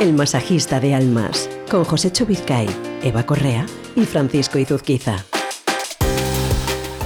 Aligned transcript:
El 0.00 0.14
masajista 0.14 0.80
de 0.80 0.94
almas, 0.94 1.50
con 1.70 1.84
José 1.84 2.10
Vizcay, 2.26 2.66
Eva 3.02 3.26
Correa 3.26 3.66
y 3.94 4.06
Francisco 4.06 4.58
Izuzquiza. 4.58 5.26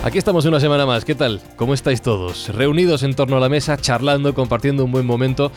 Aquí 0.05 0.17
estamos 0.17 0.45
una 0.45 0.61
semana 0.61 0.87
más. 0.87 1.05
¿Qué 1.05 1.17
tal? 1.17 1.43
¿Cómo 1.57 1.75
estáis 1.75 2.03
todos? 2.03 2.55
Reunidos 2.55 3.03
en 3.03 3.15
torno 3.15 3.37
a 3.37 3.41
la 3.41 3.49
mesa, 3.49 3.77
charlando, 3.77 4.33
compartiendo 4.33 4.85
un 4.85 4.93
buen 4.93 5.07
momento 5.07 5.51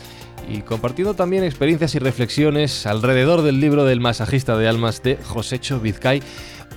y 0.50 0.62
compartiendo 0.62 1.14
también 1.14 1.44
experiencias 1.44 1.94
y 1.94 2.00
reflexiones 2.00 2.88
alrededor 2.88 3.44
del 3.44 3.60
libro 3.60 3.86
del 3.86 4.00
masajista 4.00 4.58
de 4.58 4.68
almas 4.68 5.04
de 5.04 5.18
Josécho 5.18 5.80
Vizcay. 5.80 6.24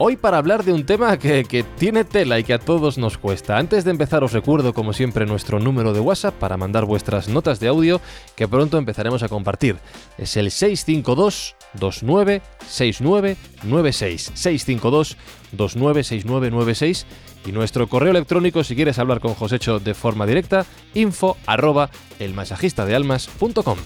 Hoy 0.03 0.17
para 0.17 0.39
hablar 0.39 0.65
de 0.65 0.73
un 0.73 0.87
tema 0.87 1.19
que, 1.19 1.45
que, 1.45 1.63
tiene 1.63 2.05
tela 2.05 2.39
y 2.39 2.45
que 2.45 2.55
a 2.55 2.59
todos 2.59 2.97
nos 2.97 3.19
cuesta. 3.19 3.59
Antes 3.59 3.85
de 3.85 3.91
empezar 3.91 4.25
os 4.25 4.33
recuerdo 4.33 4.73
como 4.73 4.95
siempre 4.95 5.27
nuestro 5.27 5.61
número 5.61 5.93
de 5.93 6.01
WhatsApp 6.01 6.35
para 6.37 6.57
mandar 6.57 6.87
vuestras 6.87 7.29
notas 7.29 7.61
de 7.61 7.69
audio 7.69 8.01
que 8.35 8.49
pronto 8.49 8.79
empezaremos 8.79 9.23
a 9.23 9.29
compartir. 9.29 9.77
Es 10.17 10.39
el 10.39 10.51
652 10.51 11.55
296996 11.75 14.33
652 14.33 15.19
296996 15.53 17.07
y 17.45 17.53
nuestro 17.53 17.87
correo 17.87 18.13
electrónico 18.13 18.65
si 18.65 18.75
quieres 18.75 18.99
hablar 18.99 19.21
con 19.21 19.35
Josécho 19.35 19.81
de 19.81 19.93
forma 19.93 20.25
directa 20.25 20.65
info 20.95 21.37
arroba 21.45 21.91
elmasajistadealmas.com 22.19 23.77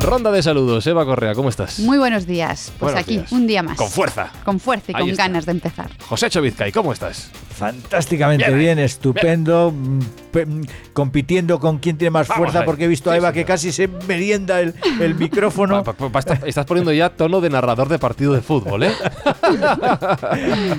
Ronda 0.00 0.32
de 0.32 0.42
saludos, 0.42 0.86
Eva 0.86 1.04
Correa, 1.04 1.34
¿cómo 1.34 1.50
estás? 1.50 1.78
Muy 1.80 1.98
buenos 1.98 2.26
días. 2.26 2.72
Pues 2.78 2.96
aquí, 2.96 3.22
un 3.30 3.46
día 3.46 3.62
más. 3.62 3.76
Con 3.76 3.90
fuerza. 3.90 4.32
Con 4.44 4.58
fuerza 4.58 4.92
y 4.92 4.94
con 4.94 5.14
ganas 5.14 5.44
de 5.44 5.52
empezar. 5.52 5.90
José 6.08 6.40
Vizcay, 6.40 6.72
¿cómo 6.72 6.94
estás? 6.94 7.30
Fantásticamente 7.54 8.50
bien, 8.54 8.78
estupendo. 8.78 9.70
Mm, 9.70 9.98
mm, 9.98 10.62
compitiendo 10.94 11.60
con 11.60 11.78
quién 11.78 11.98
tiene 11.98 12.10
más 12.10 12.28
fuerza, 12.28 12.64
porque 12.64 12.84
he 12.84 12.88
visto 12.88 13.10
a 13.10 13.16
Eva 13.16 13.32
que 13.34 13.44
casi 13.44 13.72
se 13.72 13.88
merienda 14.08 14.60
el, 14.60 14.74
el 15.00 15.14
micrófono. 15.16 15.84
estás 16.46 16.64
poniendo 16.64 16.92
ya 16.92 17.10
tono 17.10 17.42
de 17.42 17.50
narrador 17.50 17.90
de 17.90 17.98
partido 17.98 18.32
de 18.32 18.40
fútbol, 18.40 18.84
¿eh? 18.84 18.92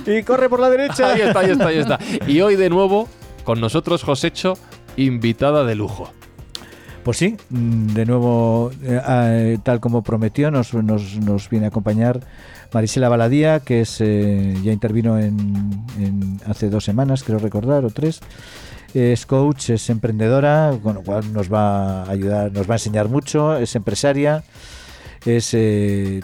y 0.07 0.23
corre 0.23 0.49
por 0.49 0.59
la 0.59 0.69
derecha. 0.71 1.11
Ahí 1.11 1.21
está, 1.21 1.39
ahí 1.41 1.51
está, 1.51 1.67
ahí 1.67 1.77
está. 1.77 1.99
Y 2.25 2.41
hoy 2.41 2.55
de 2.55 2.71
nuevo, 2.71 3.07
con 3.43 3.61
nosotros, 3.61 4.01
Josécho, 4.01 4.57
invitada 4.97 5.63
de 5.63 5.75
lujo. 5.75 6.11
Pues 7.03 7.17
sí, 7.17 7.35
mm, 7.49 7.87
de 7.87 8.05
nuevo, 8.05 8.71
eh, 8.83 9.01
eh, 9.07 9.57
tal 9.63 9.79
como 9.79 10.03
prometió, 10.03 10.51
nos, 10.51 10.73
nos, 10.75 11.49
viene 11.49 11.65
a 11.65 11.69
acompañar 11.69 12.19
Marisela 12.71 13.09
Baladía, 13.09 13.59
que 13.59 13.81
es 13.81 13.97
eh, 14.01 14.55
ya 14.63 14.71
intervino 14.71 15.17
en, 15.17 16.39
hace 16.45 16.69
dos 16.69 16.83
semanas, 16.83 17.23
creo 17.23 17.39
recordar, 17.39 17.85
o 17.85 17.89
tres. 17.89 18.19
Es 18.93 19.25
coach, 19.25 19.71
es 19.71 19.89
emprendedora, 19.89 20.77
con 20.83 20.95
lo 20.95 21.03
cual 21.03 21.33
nos 21.33 21.51
va 21.51 22.03
a 22.03 22.11
ayudar, 22.11 22.51
nos 22.51 22.69
va 22.69 22.75
a 22.75 22.77
enseñar 22.77 23.09
mucho, 23.09 23.57
es 23.57 23.75
empresaria, 23.75 24.43
es, 25.25 25.49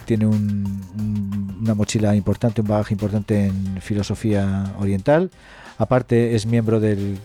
tiene 0.04 0.26
una 0.26 1.74
mochila 1.74 2.14
importante, 2.14 2.60
un 2.60 2.68
bagaje 2.68 2.94
importante 2.94 3.46
en 3.46 3.80
filosofía 3.80 4.74
oriental. 4.78 5.30
Aparte 5.78 6.36
es 6.36 6.46
miembro 6.46 6.78
del 6.78 7.18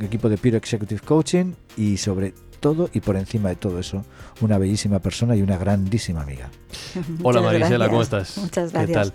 equipo 0.00 0.28
de 0.28 0.38
Pure 0.38 0.56
Executive 0.56 1.00
Coaching 1.02 1.52
y 1.76 1.98
sobre 1.98 2.32
todo 2.62 2.88
y 2.94 3.00
por 3.00 3.16
encima 3.16 3.50
de 3.50 3.56
todo 3.56 3.78
eso, 3.80 4.06
una 4.40 4.56
bellísima 4.56 5.00
persona 5.00 5.36
y 5.36 5.42
una 5.42 5.58
grandísima 5.58 6.22
amiga. 6.22 6.48
Hola 7.22 7.42
Marisela, 7.42 7.88
¿cómo 7.90 8.00
estás? 8.00 8.38
Muchas 8.38 8.72
gracias. 8.72 8.86
¿Qué 8.86 8.94
tal? 8.94 9.12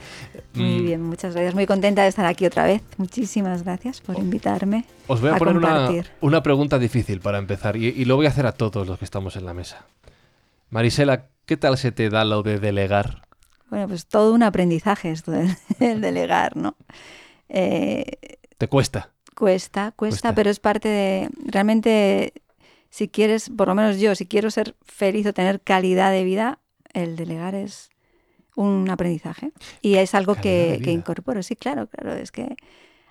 Muy 0.54 0.81
mm. 0.81 0.86
bien, 0.86 1.02
muchas 1.02 1.34
gracias. 1.34 1.56
Muy 1.56 1.66
contenta 1.66 2.04
de 2.04 2.09
estar 2.09 2.26
aquí 2.26 2.45
otra 2.45 2.66
vez. 2.66 2.84
Muchísimas 2.98 3.64
gracias 3.64 4.02
por 4.02 4.20
invitarme. 4.20 4.86
Os 5.08 5.22
voy 5.22 5.31
a, 5.31 5.38
poner 5.38 5.56
una, 6.22 6.44
pregunta 6.44 6.78
difícil 6.78 7.22
para 7.22 7.39
empezar 7.39 7.78
y, 7.78 8.06
lo 8.06 8.17
voy 8.17 8.26
a 8.26 8.30
hacer 8.30 8.45
a 8.45 8.52
todos 8.52 8.86
los 8.86 9.00
que 9.00 9.06
estamos 9.06 9.38
en 9.38 9.45
la 9.45 9.54
mesa. 9.54 9.86
Marisela, 10.70 11.30
¿qué 11.45 11.56
tal 11.56 11.78
se 11.78 11.94
te 11.94 12.09
da 12.09 12.26
lo 12.26 12.44
de 12.44 12.59
delegar? 12.59 13.22
Bueno, 13.70 13.88
pues 13.88 14.08
todo 14.08 14.33
un 14.33 14.43
aprendizaje 14.43 15.11
esto 15.11 15.32
de, 15.32 15.55
delegar, 15.80 16.58
¿no? 16.58 16.76
Eh, 17.48 18.38
¿Te 18.58 18.67
cuesta? 18.67 19.11
Cuesta, 19.33 19.93
cuesta, 19.93 19.95
cuesta, 19.95 20.36
pero 20.36 20.49
es 20.49 20.60
parte 20.60 20.89
de... 20.89 21.30
Realmente 21.45 22.33
si 22.89 23.08
quieres, 23.08 23.49
por 23.49 23.67
lo 23.67 23.75
menos 23.75 23.99
yo, 23.99 24.15
si 24.15 24.25
quiero 24.25 24.49
ser 24.52 24.75
feliz 24.83 25.25
o 25.27 25.33
tener 25.33 25.61
calidad 25.61 26.11
de 26.11 26.23
vida, 26.23 26.59
el 26.93 27.15
delegar 27.15 27.55
es 27.55 27.89
un 28.55 28.89
aprendizaje. 28.89 29.52
Y 29.81 29.95
es 29.95 30.15
algo 30.15 30.36
que, 30.36 30.81
incorporo, 30.86 31.43
sí, 31.43 31.55
claro, 31.55 31.87
claro, 31.87 32.14
es 32.14 32.31
que 32.31 32.55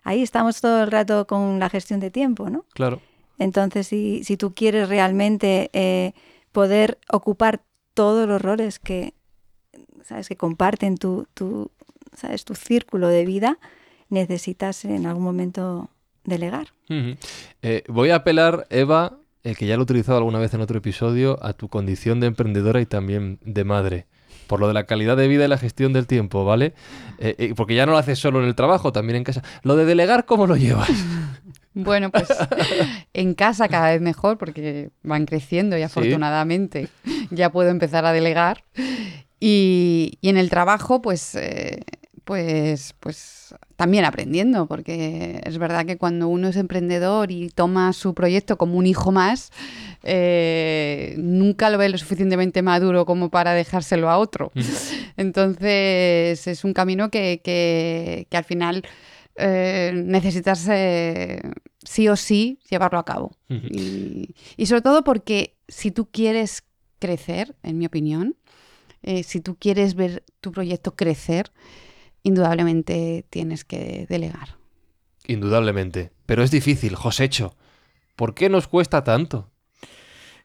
ahí 0.02 0.22
estamos 0.22 0.60
todo 0.60 0.82
el 0.82 0.90
rato 0.90 1.26
con 1.26 1.58
la 1.58 1.70
gestión 1.70 2.00
de 2.00 2.10
tiempo, 2.10 2.50
¿no? 2.50 2.64
Claro. 2.74 3.00
Entonces, 3.38 3.86
si, 3.86 4.24
si 4.24 4.36
tú 4.36 4.54
quieres 4.54 4.88
realmente 4.88 5.70
eh, 5.72 6.12
poder 6.52 6.98
ocupar 7.10 7.62
todos 7.94 8.26
los 8.26 8.40
roles 8.42 8.78
que, 8.78 9.14
¿sabes? 10.02 10.28
que 10.28 10.36
comparten 10.36 10.96
tu, 10.96 11.26
tu, 11.34 11.70
¿sabes? 12.14 12.44
tu 12.44 12.54
círculo 12.54 13.08
de 13.08 13.24
vida, 13.24 13.58
necesitas 14.08 14.84
en 14.84 15.06
algún 15.06 15.24
momento 15.24 15.90
delegar. 16.24 16.68
Eh, 17.62 17.84
voy 17.88 18.10
a 18.10 18.16
apelar, 18.16 18.66
Eva, 18.70 19.18
el 19.46 19.56
que 19.56 19.66
ya 19.66 19.76
lo 19.76 19.82
he 19.82 19.84
utilizado 19.84 20.18
alguna 20.18 20.40
vez 20.40 20.52
en 20.54 20.60
otro 20.60 20.78
episodio, 20.78 21.38
a 21.40 21.52
tu 21.52 21.68
condición 21.68 22.18
de 22.18 22.26
emprendedora 22.26 22.80
y 22.80 22.86
también 22.86 23.38
de 23.44 23.62
madre. 23.64 24.06
Por 24.48 24.58
lo 24.60 24.66
de 24.68 24.74
la 24.74 24.84
calidad 24.84 25.16
de 25.16 25.28
vida 25.28 25.44
y 25.44 25.48
la 25.48 25.58
gestión 25.58 25.92
del 25.92 26.08
tiempo, 26.08 26.44
¿vale? 26.44 26.74
Eh, 27.18 27.36
eh, 27.38 27.54
porque 27.56 27.76
ya 27.76 27.86
no 27.86 27.92
lo 27.92 27.98
haces 27.98 28.18
solo 28.18 28.40
en 28.42 28.48
el 28.48 28.56
trabajo, 28.56 28.92
también 28.92 29.16
en 29.16 29.24
casa. 29.24 29.42
Lo 29.62 29.76
de 29.76 29.84
delegar, 29.84 30.24
¿cómo 30.24 30.46
lo 30.46 30.56
llevas? 30.56 30.90
Bueno, 31.78 32.10
pues 32.10 32.26
en 33.12 33.34
casa 33.34 33.68
cada 33.68 33.90
vez 33.90 34.00
mejor 34.00 34.38
porque 34.38 34.88
van 35.02 35.26
creciendo 35.26 35.76
y 35.76 35.82
afortunadamente 35.82 36.88
ya 37.30 37.52
puedo 37.52 37.68
empezar 37.68 38.06
a 38.06 38.12
delegar. 38.12 38.64
Y, 39.40 40.18
en 40.22 40.38
el 40.38 40.48
trabajo, 40.48 41.02
pues 41.02 41.34
eh, 41.34 41.82
pues, 42.26 42.92
pues 42.98 43.54
también 43.76 44.04
aprendiendo, 44.04 44.66
porque 44.66 45.40
es 45.44 45.58
verdad 45.58 45.86
que 45.86 45.96
cuando 45.96 46.26
uno 46.26 46.48
es 46.48 46.56
emprendedor 46.56 47.30
y 47.30 47.50
toma 47.50 47.92
su 47.92 48.14
proyecto 48.14 48.58
como 48.58 48.78
un 48.78 48.86
hijo 48.86 49.12
más, 49.12 49.52
eh, 50.02 51.14
nunca 51.18 51.70
lo 51.70 51.78
ve 51.78 51.88
lo 51.88 51.96
suficientemente 51.96 52.62
maduro 52.62 53.06
como 53.06 53.30
para 53.30 53.54
dejárselo 53.54 54.10
a 54.10 54.18
otro. 54.18 54.50
Entonces 55.16 56.44
es 56.48 56.64
un 56.64 56.72
camino 56.72 57.12
que, 57.12 58.26
al 58.32 58.44
final 58.44 58.82
eh, 59.36 59.92
necesitas 59.94 60.66
eh, 60.68 61.40
sí 61.84 62.08
o 62.08 62.16
sí 62.16 62.58
llevarlo 62.68 62.98
a 62.98 63.04
cabo. 63.04 63.36
y, 63.48 64.34
y, 64.56 64.66
sobre 64.66 64.82
todo 64.82 65.04
porque 65.04 65.54
si 65.68 65.92
tú 65.92 66.10
quieres 66.10 66.64
crecer, 66.98 67.54
en 67.62 67.78
mi 67.78 67.86
opinión, 67.86 68.34
si 69.22 69.40
tú 69.40 69.54
quieres 69.54 69.94
ver 69.94 70.24
tu 70.40 70.50
proyecto 70.50 70.96
crecer, 70.96 71.52
indudablemente 72.26 73.24
tienes 73.30 73.64
que 73.64 74.06
delegar. 74.08 74.56
Indudablemente. 75.28 76.10
Pero 76.26 76.42
es 76.42 76.50
difícil, 76.50 76.96
Josécho. 76.96 77.54
¿Por 78.16 78.34
qué 78.34 78.48
nos 78.48 78.66
cuesta 78.66 79.04
tanto? 79.04 79.48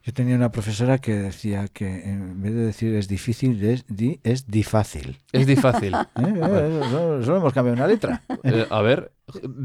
Yo 0.04 0.12
tenía 0.12 0.36
una 0.36 0.50
profesora 0.50 0.98
que 0.98 1.14
decía 1.14 1.68
que 1.68 1.86
en 2.04 2.40
vez 2.42 2.54
de 2.54 2.66
decir 2.66 2.94
es 2.94 3.08
difícil, 3.08 3.64
es, 3.64 3.84
di, 3.88 4.20
es 4.22 4.46
difácil. 4.46 5.18
Es 5.32 5.46
difícil. 5.46 5.94
¿Eh? 5.94 6.06
¿Eh? 6.16 6.80
Solo 7.24 7.36
hemos 7.36 7.52
cambiado 7.52 7.76
una 7.76 7.86
letra. 7.86 8.22
Eh, 8.44 8.66
a 8.68 8.82
ver, 8.82 9.12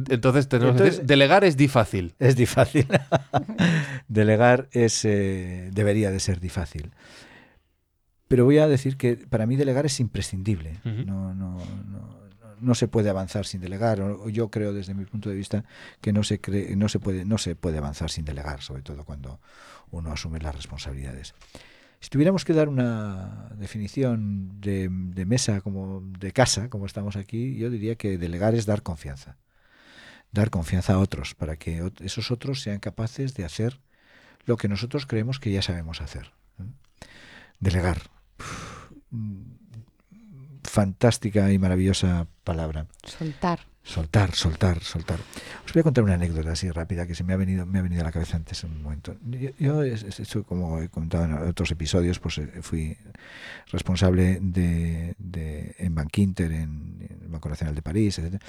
entonces 0.09 0.47
tenemos 0.47 0.75
que 0.75 0.84
decir, 0.84 1.03
delegar 1.05 1.44
es 1.44 1.55
difícil. 1.55 2.16
Es 2.19 2.35
difícil. 2.35 2.88
delegar 4.07 4.69
es, 4.72 5.03
debería 5.03 6.11
de 6.11 6.19
ser 6.19 6.39
difícil. 6.39 6.91
Pero 8.28 8.44
voy 8.46 8.58
a 8.58 8.68
decir 8.68 8.98
que 8.98 9.16
para 9.16 9.46
mí 9.46 9.56
delegar 9.56 9.86
es 9.86 10.00
imprescindible. 10.00 10.80
no, 10.84 11.34
no, 11.34 11.58
no, 11.90 12.20
no, 12.60 12.76
se 12.76 12.88
puede 12.88 13.10
avanzar 13.10 13.46
sin 13.46 13.62
delegar. 13.62 14.02
Yo 14.28 14.50
creo 14.50 14.74
desde 14.74 14.94
mi 14.94 15.06
punto 15.06 15.30
de 15.30 15.36
vista 15.36 15.64
que 16.02 16.12
no 16.12 16.24
se, 16.24 16.42
cree, 16.42 16.76
no 16.76 16.90
se, 16.90 17.00
puede, 17.00 17.24
no 17.26 17.38
se 17.38 17.56
puede 17.56 17.78
avanzar 17.78 18.09
sin 18.09 18.26
delegar, 18.26 18.62
sobre 18.62 18.82
todo 18.82 19.06
cuando 19.06 19.40
uno 19.91 20.12
asume 20.12 20.40
las 20.40 20.56
responsabilidades. 20.56 21.35
Si 22.00 22.09
tuviéramos 22.09 22.46
que 22.46 22.53
dar 22.53 22.70
una 22.70 23.50
definición 23.56 24.59
de, 24.62 24.90
de 24.91 25.26
mesa 25.26 25.62
como 25.62 26.02
de 26.20 26.32
casa, 26.32 26.70
como 26.70 26.85
estamos 26.85 27.16
aquí, 27.16 27.56
yo 27.58 27.70
diría 27.70 27.96
que 27.96 28.18
delegar 28.18 28.56
es 28.56 28.66
dar 28.66 28.84
confianza. 28.84 29.38
Dar 30.32 30.50
confianza 30.50 30.94
a 30.94 31.00
otros 31.00 31.34
para 31.34 31.56
que 31.56 31.91
esos 32.02 32.30
otros 32.30 32.62
sean 32.62 32.80
capaces 32.80 33.34
de 33.34 33.46
hacer 33.46 33.80
lo 34.46 34.58
que 34.58 34.68
nosotros 34.68 35.06
creemos 35.06 35.40
que 35.40 35.52
ya 35.52 35.62
sabemos 35.62 36.02
hacer. 36.02 36.34
Delegar 37.59 38.02
fantástica 40.64 41.52
y 41.52 41.59
maravillosa 41.59 42.28
palabra. 42.44 42.88
Soltar. 43.04 43.59
Soltar, 43.87 44.35
soltar, 44.35 44.84
soltar. 44.84 45.17
Os 45.66 45.72
voy 45.72 45.79
a 45.79 45.84
contar 45.84 46.03
una 46.03 46.16
anécdota 46.16 46.51
así 46.51 46.69
rápida 46.69 47.07
que 47.07 47.16
se 47.16 47.23
me 47.23 47.31
ha 47.31 47.37
venido, 47.37 47.66
me 47.66 47.79
ha 47.79 47.81
venido 47.81 48.01
a 48.01 48.03
la 48.03 48.11
cabeza 48.11 48.35
antes 48.35 48.61
en 48.66 48.72
un 48.72 48.84
momento. 48.84 49.16
Yo, 49.59 49.85
yo 49.85 50.43
como 50.43 50.81
he 50.81 50.89
contado 50.89 51.23
en 51.23 51.34
otros 51.47 51.72
episodios, 51.72 52.19
pues 52.19 52.37
eh, 52.39 52.49
fui 52.61 52.97
responsable 53.72 54.39
de, 54.41 55.16
en 55.79 55.95
Bankinter, 55.95 56.51
en, 56.51 56.97
en, 56.99 57.19
el 57.22 57.29
Banco 57.29 57.47
Nacional 57.47 57.75
de 57.75 57.81
París, 57.81 58.19
etc. 58.19 58.41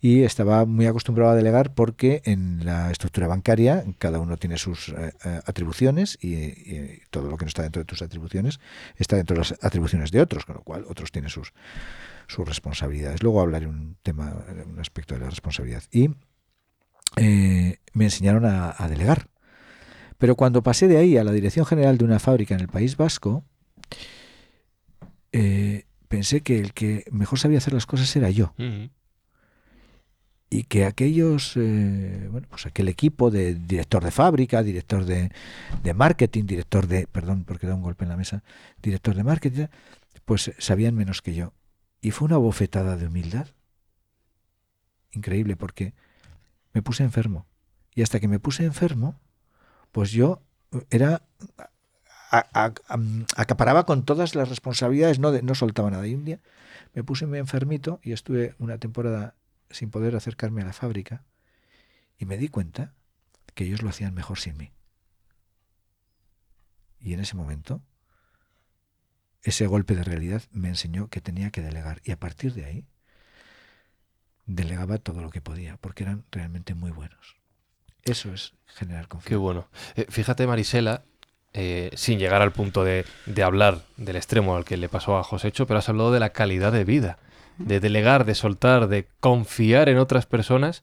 Y 0.00 0.24
estaba 0.24 0.66
muy 0.66 0.86
acostumbrado 0.86 1.30
a 1.30 1.36
delegar 1.36 1.72
porque 1.72 2.22
en 2.24 2.64
la 2.66 2.90
estructura 2.90 3.28
bancaria 3.28 3.84
cada 3.98 4.18
uno 4.18 4.38
tiene 4.38 4.58
sus 4.58 4.88
eh, 4.88 5.12
eh, 5.24 5.40
atribuciones 5.46 6.18
y 6.20 6.98
todo 7.10 7.30
lo 7.30 7.36
que 7.36 7.44
no 7.44 7.48
está 7.48 7.62
dentro 7.62 7.80
de 7.80 7.86
tus 7.86 8.02
atribuciones 8.02 8.58
está 8.96 9.14
dentro 9.14 9.34
de 9.34 9.42
las 9.42 9.54
atribuciones 9.62 10.10
de 10.10 10.20
otros, 10.20 10.44
con 10.44 10.56
lo 10.56 10.62
cual 10.62 10.84
otros 10.88 11.12
tienen 11.12 11.30
sus 11.30 11.52
sus 12.30 12.46
responsabilidades. 12.46 13.22
Luego 13.22 13.40
hablaré 13.40 13.66
un 13.66 13.96
tema, 14.02 14.44
un 14.66 14.78
aspecto 14.78 15.14
de 15.14 15.20
la 15.20 15.30
responsabilidad. 15.30 15.82
Y 15.90 16.10
eh, 17.16 17.76
me 17.92 18.04
enseñaron 18.04 18.44
a, 18.46 18.86
delegar. 18.88 19.28
Pero 20.16 20.36
cuando 20.36 20.62
pasé 20.62 20.86
de 20.86 20.96
ahí 20.96 21.16
a 21.16 21.24
la 21.24 21.32
dirección 21.32 21.66
general 21.66 21.98
de 21.98 22.04
una 22.04 22.18
fábrica 22.18 22.54
en 22.54 22.60
el 22.60 22.68
País 22.68 22.96
Vasco, 22.96 23.44
eh, 25.32 25.86
pensé 26.08 26.42
que 26.42 26.60
el 26.60 26.72
que 26.72 27.04
mejor 27.10 27.38
sabía 27.38 27.58
hacer 27.58 27.72
las 27.72 27.86
cosas 27.86 28.14
era 28.14 28.30
yo. 28.30 28.54
Y 30.52 30.64
que 30.64 30.84
aquellos, 30.84 31.56
eh, 31.56 32.28
bueno, 32.30 32.46
pues 32.50 32.66
aquel 32.66 32.88
equipo 32.88 33.30
de 33.30 33.54
director 33.54 34.04
de 34.04 34.10
fábrica, 34.10 34.62
director 34.62 35.04
de, 35.04 35.30
de, 35.82 35.94
marketing, 35.94 36.44
director 36.44 36.86
de, 36.86 37.06
perdón 37.06 37.44
porque 37.44 37.68
da 37.68 37.74
un 37.74 37.82
golpe 37.82 38.04
en 38.04 38.10
la 38.10 38.16
mesa, 38.16 38.42
director 38.82 39.14
de 39.14 39.22
marketing, 39.22 39.66
pues 40.24 40.52
sabían 40.58 40.94
menos 40.94 41.22
que 41.22 41.34
yo. 41.34 41.52
Y 42.00 42.12
fue 42.12 42.26
una 42.26 42.38
bofetada 42.38 42.96
de 42.96 43.06
humildad. 43.06 43.48
Increíble, 45.12 45.56
porque 45.56 45.94
me 46.72 46.82
puse 46.82 47.02
enfermo. 47.02 47.46
Y 47.94 48.02
hasta 48.02 48.20
que 48.20 48.28
me 48.28 48.38
puse 48.38 48.64
enfermo, 48.64 49.20
pues 49.92 50.12
yo 50.12 50.42
era 50.90 51.22
acaparaba 52.30 53.86
con 53.86 54.04
todas 54.04 54.36
las 54.36 54.48
responsabilidades, 54.48 55.18
no, 55.18 55.32
no 55.42 55.54
soltaba 55.54 55.90
nada. 55.90 56.06
Y 56.06 56.14
un 56.14 56.24
día 56.24 56.40
me 56.94 57.02
puse 57.02 57.26
muy 57.26 57.38
enfermito 57.38 58.00
y 58.02 58.12
estuve 58.12 58.54
una 58.58 58.78
temporada 58.78 59.34
sin 59.70 59.90
poder 59.90 60.14
acercarme 60.16 60.62
a 60.62 60.66
la 60.66 60.72
fábrica 60.72 61.24
y 62.18 62.26
me 62.26 62.36
di 62.36 62.48
cuenta 62.48 62.94
que 63.54 63.64
ellos 63.64 63.82
lo 63.82 63.88
hacían 63.88 64.14
mejor 64.14 64.38
sin 64.38 64.56
mí. 64.56 64.72
Y 67.00 67.14
en 67.14 67.20
ese 67.20 67.34
momento 67.34 67.82
ese 69.42 69.66
golpe 69.66 69.94
de 69.94 70.04
realidad 70.04 70.42
me 70.52 70.68
enseñó 70.68 71.08
que 71.08 71.20
tenía 71.20 71.50
que 71.50 71.62
delegar 71.62 72.00
y 72.04 72.12
a 72.12 72.18
partir 72.18 72.54
de 72.54 72.64
ahí 72.64 72.84
delegaba 74.46 74.98
todo 74.98 75.22
lo 75.22 75.30
que 75.30 75.40
podía 75.40 75.76
porque 75.78 76.04
eran 76.04 76.24
realmente 76.30 76.74
muy 76.74 76.90
buenos. 76.90 77.36
Eso 78.02 78.32
es 78.32 78.54
generar 78.66 79.08
confianza. 79.08 79.28
Qué 79.28 79.36
bueno. 79.36 79.68
Eh, 79.94 80.06
fíjate, 80.08 80.46
Marisela, 80.46 81.04
eh, 81.52 81.90
sin 81.94 82.18
llegar 82.18 82.42
al 82.42 82.52
punto 82.52 82.84
de, 82.84 83.04
hablar 83.42 83.82
del 83.96 84.16
extremo 84.16 84.56
al 84.56 84.64
que 84.64 84.76
le 84.76 84.88
pasó 84.88 85.18
a 85.18 85.24
Josécho, 85.24 85.66
pero 85.66 85.78
has 85.78 85.88
hablado 85.88 86.12
de 86.12 86.20
la 86.20 86.30
calidad 86.30 86.72
de 86.72 86.84
vida, 86.84 87.18
de 87.58 87.80
delegar, 87.80 88.24
de 88.24 88.34
soltar, 88.34 88.88
de 88.88 89.08
confiar 89.20 89.88
en 89.88 89.98
otras 89.98 90.26
personas, 90.26 90.82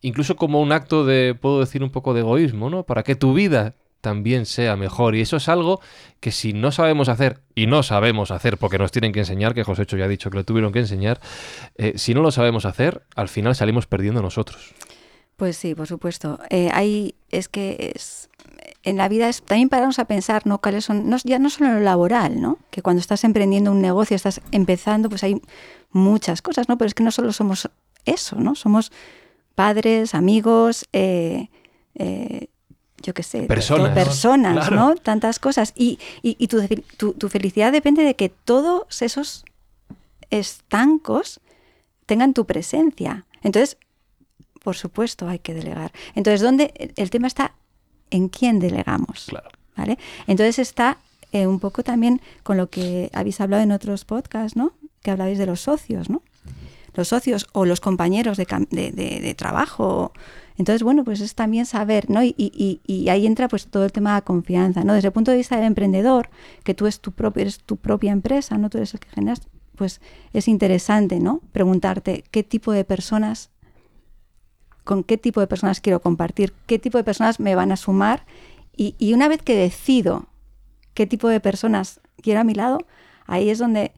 incluso 0.00 0.36
como 0.36 0.60
un 0.60 0.72
acto 0.72 1.04
de, 1.04 1.34
puedo 1.34 1.60
decir, 1.60 1.82
un 1.82 1.90
poco 1.90 2.14
de 2.14 2.20
egoísmo, 2.20 2.70
¿no? 2.70 2.84
Para 2.84 3.02
que 3.02 3.16
tu 3.16 3.34
vida 3.34 3.74
también 4.00 4.46
sea 4.46 4.76
mejor. 4.76 5.14
Y 5.14 5.20
eso 5.20 5.36
es 5.36 5.48
algo 5.48 5.80
que 6.20 6.32
si 6.32 6.52
no 6.52 6.72
sabemos 6.72 7.08
hacer, 7.08 7.40
y 7.54 7.66
no 7.66 7.82
sabemos 7.82 8.30
hacer 8.30 8.58
porque 8.58 8.78
nos 8.78 8.92
tienen 8.92 9.12
que 9.12 9.20
enseñar, 9.20 9.54
que 9.54 9.64
José 9.64 9.84
ya 9.86 10.04
ha 10.04 10.08
dicho 10.08 10.30
que 10.30 10.38
lo 10.38 10.44
tuvieron 10.44 10.72
que 10.72 10.80
enseñar, 10.80 11.20
eh, 11.76 11.94
si 11.96 12.14
no 12.14 12.22
lo 12.22 12.30
sabemos 12.30 12.64
hacer, 12.64 13.02
al 13.14 13.28
final 13.28 13.54
salimos 13.54 13.86
perdiendo 13.86 14.22
nosotros. 14.22 14.74
Pues 15.36 15.56
sí, 15.56 15.74
por 15.74 15.86
supuesto. 15.86 16.38
Eh, 16.50 17.12
es 17.30 17.48
que 17.48 17.92
es, 17.94 18.28
en 18.82 18.96
la 18.96 19.08
vida 19.08 19.28
es 19.28 19.42
también 19.42 19.68
pararnos 19.68 19.98
a 19.98 20.04
pensar, 20.04 20.46
¿no? 20.46 20.60
Cuáles 20.60 20.84
son, 20.84 21.08
no, 21.08 21.16
ya 21.24 21.38
no 21.38 21.48
solo 21.48 21.70
en 21.70 21.76
lo 21.76 21.80
laboral, 21.80 22.40
¿no? 22.40 22.58
Que 22.70 22.82
cuando 22.82 23.00
estás 23.00 23.24
emprendiendo 23.24 23.72
un 23.72 23.80
negocio, 23.80 24.14
estás 24.14 24.42
empezando, 24.52 25.08
pues 25.08 25.24
hay 25.24 25.40
muchas 25.90 26.42
cosas, 26.42 26.68
¿no? 26.68 26.76
Pero 26.76 26.88
es 26.88 26.94
que 26.94 27.02
no 27.02 27.10
solo 27.10 27.32
somos 27.32 27.70
eso, 28.04 28.36
¿no? 28.36 28.54
Somos 28.54 28.92
padres, 29.54 30.14
amigos, 30.14 30.86
eh 30.92 31.48
yo 33.00 33.14
qué 33.14 33.22
sé, 33.22 33.42
personas, 33.42 33.94
personas 33.94 34.70
¿no? 34.70 34.94
Tantas 34.94 35.38
cosas. 35.38 35.72
Y, 35.74 35.98
y, 36.22 36.46
tu, 36.48 37.12
tu, 37.14 37.28
felicidad 37.28 37.72
depende 37.72 38.02
de 38.02 38.14
que 38.14 38.28
todos 38.28 39.02
esos 39.02 39.44
estancos 40.30 41.40
tengan 42.06 42.34
tu 42.34 42.44
presencia. 42.44 43.24
Entonces, 43.42 43.78
por 44.62 44.76
supuesto, 44.76 45.28
hay 45.28 45.38
que 45.38 45.54
delegar. 45.54 45.92
Entonces, 46.14 46.40
¿dónde? 46.42 46.92
El 46.96 47.10
tema 47.10 47.26
está 47.26 47.54
en 48.10 48.28
quién 48.28 48.58
delegamos. 48.58 49.26
Claro. 49.28 49.50
¿vale? 49.76 49.98
Entonces 50.26 50.58
está 50.58 50.98
eh, 51.32 51.46
un 51.46 51.60
poco 51.60 51.82
también 51.82 52.20
con 52.42 52.56
lo 52.56 52.68
que 52.68 53.10
habéis 53.12 53.40
hablado 53.40 53.62
en 53.62 53.72
otros 53.72 54.04
podcasts, 54.04 54.56
¿no? 54.56 54.72
Que 55.02 55.10
hablabais 55.10 55.38
de 55.38 55.46
los 55.46 55.62
socios, 55.62 56.10
¿no? 56.10 56.22
Los 56.94 57.08
socios 57.08 57.46
o 57.52 57.64
los 57.64 57.80
compañeros 57.80 58.36
de, 58.36 58.46
de, 58.70 59.20
de 59.20 59.34
trabajo 59.34 60.12
entonces, 60.60 60.82
bueno, 60.82 61.04
pues 61.04 61.22
es 61.22 61.34
también 61.34 61.64
saber, 61.64 62.10
¿no? 62.10 62.22
Y, 62.22 62.34
y, 62.36 62.82
y, 62.86 63.08
ahí 63.08 63.26
entra 63.26 63.48
pues 63.48 63.68
todo 63.68 63.86
el 63.86 63.92
tema 63.92 64.14
de 64.14 64.20
confianza, 64.20 64.84
¿no? 64.84 64.92
Desde 64.92 65.08
el 65.08 65.12
punto 65.12 65.30
de 65.30 65.38
vista 65.38 65.56
del 65.56 65.64
emprendedor, 65.64 66.28
que 66.64 66.74
tú 66.74 66.86
es 66.86 67.00
tu 67.00 67.12
propio, 67.12 67.40
eres 67.40 67.60
tu 67.60 67.78
propia 67.78 68.12
empresa, 68.12 68.58
¿no? 68.58 68.68
Tú 68.68 68.76
eres 68.76 68.92
el 68.92 69.00
que 69.00 69.08
generas, 69.08 69.40
pues 69.74 70.02
es 70.34 70.48
interesante, 70.48 71.18
¿no? 71.18 71.40
Preguntarte 71.52 72.24
qué 72.30 72.42
tipo 72.42 72.72
de 72.72 72.84
personas, 72.84 73.48
con 74.84 75.02
qué 75.02 75.16
tipo 75.16 75.40
de 75.40 75.46
personas 75.46 75.80
quiero 75.80 76.02
compartir, 76.02 76.52
qué 76.66 76.78
tipo 76.78 76.98
de 76.98 77.04
personas 77.04 77.40
me 77.40 77.54
van 77.54 77.72
a 77.72 77.78
sumar 77.78 78.26
y, 78.76 78.96
y 78.98 79.14
una 79.14 79.28
vez 79.28 79.40
que 79.40 79.56
decido 79.56 80.26
qué 80.92 81.06
tipo 81.06 81.28
de 81.28 81.40
personas 81.40 82.02
quiero 82.20 82.40
a 82.40 82.44
mi 82.44 82.52
lado, 82.52 82.80
ahí 83.26 83.48
es 83.48 83.58
donde 83.58 83.92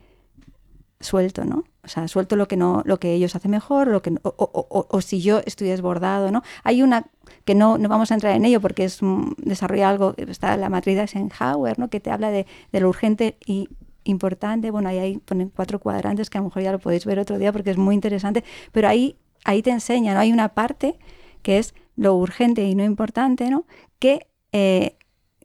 suelto, 1.00 1.44
¿no? 1.44 1.65
O 1.84 1.88
sea, 1.88 2.06
suelto 2.06 2.37
lo 2.37 2.46
que 2.46 2.56
no, 2.56 2.82
lo 2.84 3.00
que 3.00 3.12
ellos 3.12 3.34
hacen 3.34 3.50
mejor, 3.50 3.88
lo 3.88 4.02
que 4.02 4.14
o, 4.23 5.00
si 5.00 5.20
yo 5.20 5.40
estoy 5.44 5.69
desbordado, 5.69 6.31
¿no? 6.31 6.43
Hay 6.62 6.81
una 6.81 7.06
que 7.44 7.56
no, 7.56 7.76
no 7.76 7.88
vamos 7.88 8.12
a 8.12 8.14
entrar 8.14 8.37
en 8.37 8.44
ello 8.44 8.61
porque 8.61 8.84
es 8.84 9.00
desarrolla 9.38 9.88
algo, 9.88 10.14
está 10.17 10.56
la 10.56 10.69
matriz 10.69 10.94
de 10.94 11.02
Eisenhower, 11.02 11.81
¿no? 11.81 11.90
Que 11.90 11.99
te 11.99 12.12
habla 12.12 12.31
de, 12.31 12.46
lo 12.73 12.88
urgente 12.88 13.37
y 13.44 13.69
importante. 14.05 14.70
Bueno, 14.70 14.90
ahí 14.90 14.99
hay, 14.99 15.19
ponen 15.19 15.50
cuatro 15.50 15.81
cuadrantes 15.81 16.31
que 16.31 16.38
a 16.38 16.40
lo 16.40 16.46
mejor 16.46 16.62
ya 16.62 16.70
lo 16.70 16.79
podéis 16.79 17.05
ver 17.05 17.19
otro 17.19 17.37
día 17.38 17.52
porque 17.52 17.73
es 17.73 17.79
muy 17.79 17.96
interesante. 17.96 18.44
Pero 18.70 18.87
ahí, 18.87 19.17
ahí 19.44 19.61
te 19.61 19.70
enseña, 19.70 20.14
¿no? 20.14 20.20
Hay 20.20 20.32
una 20.32 20.50
parte 20.50 21.00
que 21.43 21.58
es 21.58 21.75
lo 21.96 22.14
urgente 22.14 22.62
y 22.62 22.76
no 22.76 22.84
importante, 22.84 23.50
¿no? 23.50 23.67
Que, 23.99 24.29
eh, 24.52 24.96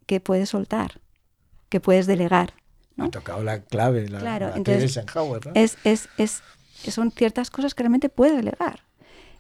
que 0.06 0.20
puedes 0.20 0.50
soltar, 0.50 1.02
que 1.70 1.80
puedes 1.80 2.06
delegar. 2.06 2.54
Ha 2.98 3.10
tocado 3.10 3.44
la 3.44 3.62
clave, 3.62 4.08
la, 4.10 4.20
claro, 4.20 4.52
entonces, 4.56 4.98
es, 5.54 5.78
es, 5.84 6.10
es, 6.18 6.42
son 6.90 7.12
ciertas 7.12 7.52
cosas 7.52 7.76
que 7.76 7.84
realmente 7.84 8.10
puede 8.10 8.36
delegar. 8.36 8.82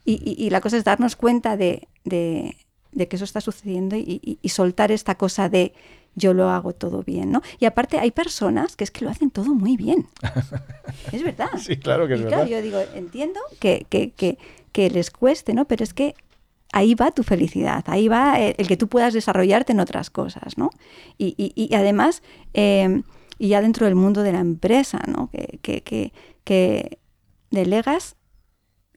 Y, 0.06 0.36
y, 0.38 0.50
la 0.52 0.62
cosa 0.62 0.78
es 0.78 0.86
darnos 0.86 1.18
cuenta 1.18 1.58
de, 1.58 1.90
de, 2.06 2.56
que 2.94 3.16
eso 3.18 3.26
está 3.26 3.42
sucediendo 3.42 3.98
y, 3.98 4.40
y, 4.42 4.50
soltar 4.50 4.90
esta 4.90 5.16
cosa 5.16 5.50
de 5.50 5.74
yo 6.16 6.34
lo 6.34 6.50
hago 6.50 6.72
todo 6.72 7.04
bien, 7.04 7.30
¿no? 7.30 7.42
Y 7.60 7.66
aparte 7.66 8.00
hay 8.00 8.12
personas 8.12 8.78
que 8.78 8.86
es 8.86 8.92
que 8.92 9.04
lo 9.04 9.12
hacen 9.12 9.32
todo 9.32 9.54
muy 9.54 9.76
bien. 9.76 10.08
es 11.12 11.24
verdad. 11.24 11.50
Sí, 11.60 11.76
claro 11.76 12.08
que 12.08 12.14
es 12.14 12.24
verdad. 12.24 12.48
Yo 12.48 12.62
digo, 12.62 12.80
entiendo 12.96 13.42
que, 13.60 13.86
que, 13.90 14.12
que, 14.12 14.38
que 14.72 14.90
les 14.90 15.12
cueste, 15.12 15.54
¿no? 15.54 15.66
Pero 15.66 15.84
es 15.84 15.94
que 15.94 16.16
ahí 16.72 16.96
va 16.96 17.12
tu 17.12 17.24
felicidad, 17.24 17.84
ahí 17.88 18.08
va 18.08 18.40
el, 18.40 18.68
que 18.68 18.78
tú 18.78 18.88
puedas 18.88 19.14
desarrollarte 19.14 19.74
en 19.74 19.82
otras 19.82 20.10
cosas, 20.10 20.58
¿no? 20.58 20.70
Y, 21.18 21.36
y, 21.38 21.52
y 21.54 21.76
además, 21.76 22.24
eh, 22.54 23.02
y 23.38 23.50
ya 23.50 23.62
dentro 23.62 23.86
del 23.86 23.96
mundo 23.96 24.24
de 24.24 24.32
la 24.32 24.40
empresa, 24.40 25.02
¿no? 25.08 25.30
Que, 25.32 25.60
que, 25.62 26.14
que, 26.44 27.00
delegas 27.50 28.16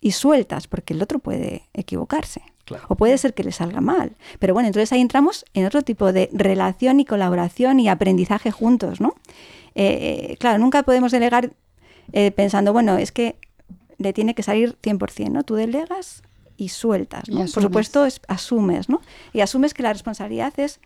y 0.00 0.12
sueltas, 0.12 0.66
porque 0.66 0.94
el 0.94 1.02
otro 1.02 1.18
puede 1.18 1.68
equivocarse. 1.72 2.42
O 2.88 2.94
puede 2.94 3.18
ser 3.18 3.34
que 3.34 3.42
le 3.42 3.50
salga 3.50 3.80
mal. 3.80 4.16
Pero 4.38 4.54
bueno, 4.54 4.68
entonces 4.68 4.92
ahí 4.92 5.00
entramos 5.00 5.44
en 5.54 5.66
otro 5.66 5.82
tipo 5.82 6.12
de 6.12 6.30
relación 6.32 7.00
y 7.00 7.04
colaboración 7.04 7.80
y 7.80 7.88
aprendizaje 7.88 8.52
juntos, 8.52 9.00
¿no? 9.00 9.14
Eh, 9.74 10.36
claro, 10.38 10.58
nunca 10.58 10.84
podemos 10.84 11.10
delegar 11.10 11.52
eh, 12.12 12.30
pensando, 12.30 12.72
bueno, 12.72 12.96
es 12.96 13.10
que 13.10 13.36
le 13.98 14.12
tiene 14.12 14.34
que 14.34 14.42
salir 14.42 14.76
100%, 14.82 15.30
¿no? 15.30 15.42
Tú 15.42 15.56
delegas 15.56 16.22
y 16.56 16.68
sueltas, 16.68 17.28
¿no? 17.28 17.40
Por 17.40 17.62
supuesto, 17.62 18.06
asumes, 18.28 18.88
¿no? 18.88 19.00
Y 19.32 19.40
asumes 19.40 19.74
que 19.74 19.82
la 19.82 19.92
responsabilidad 19.92 20.52
es 20.58 20.80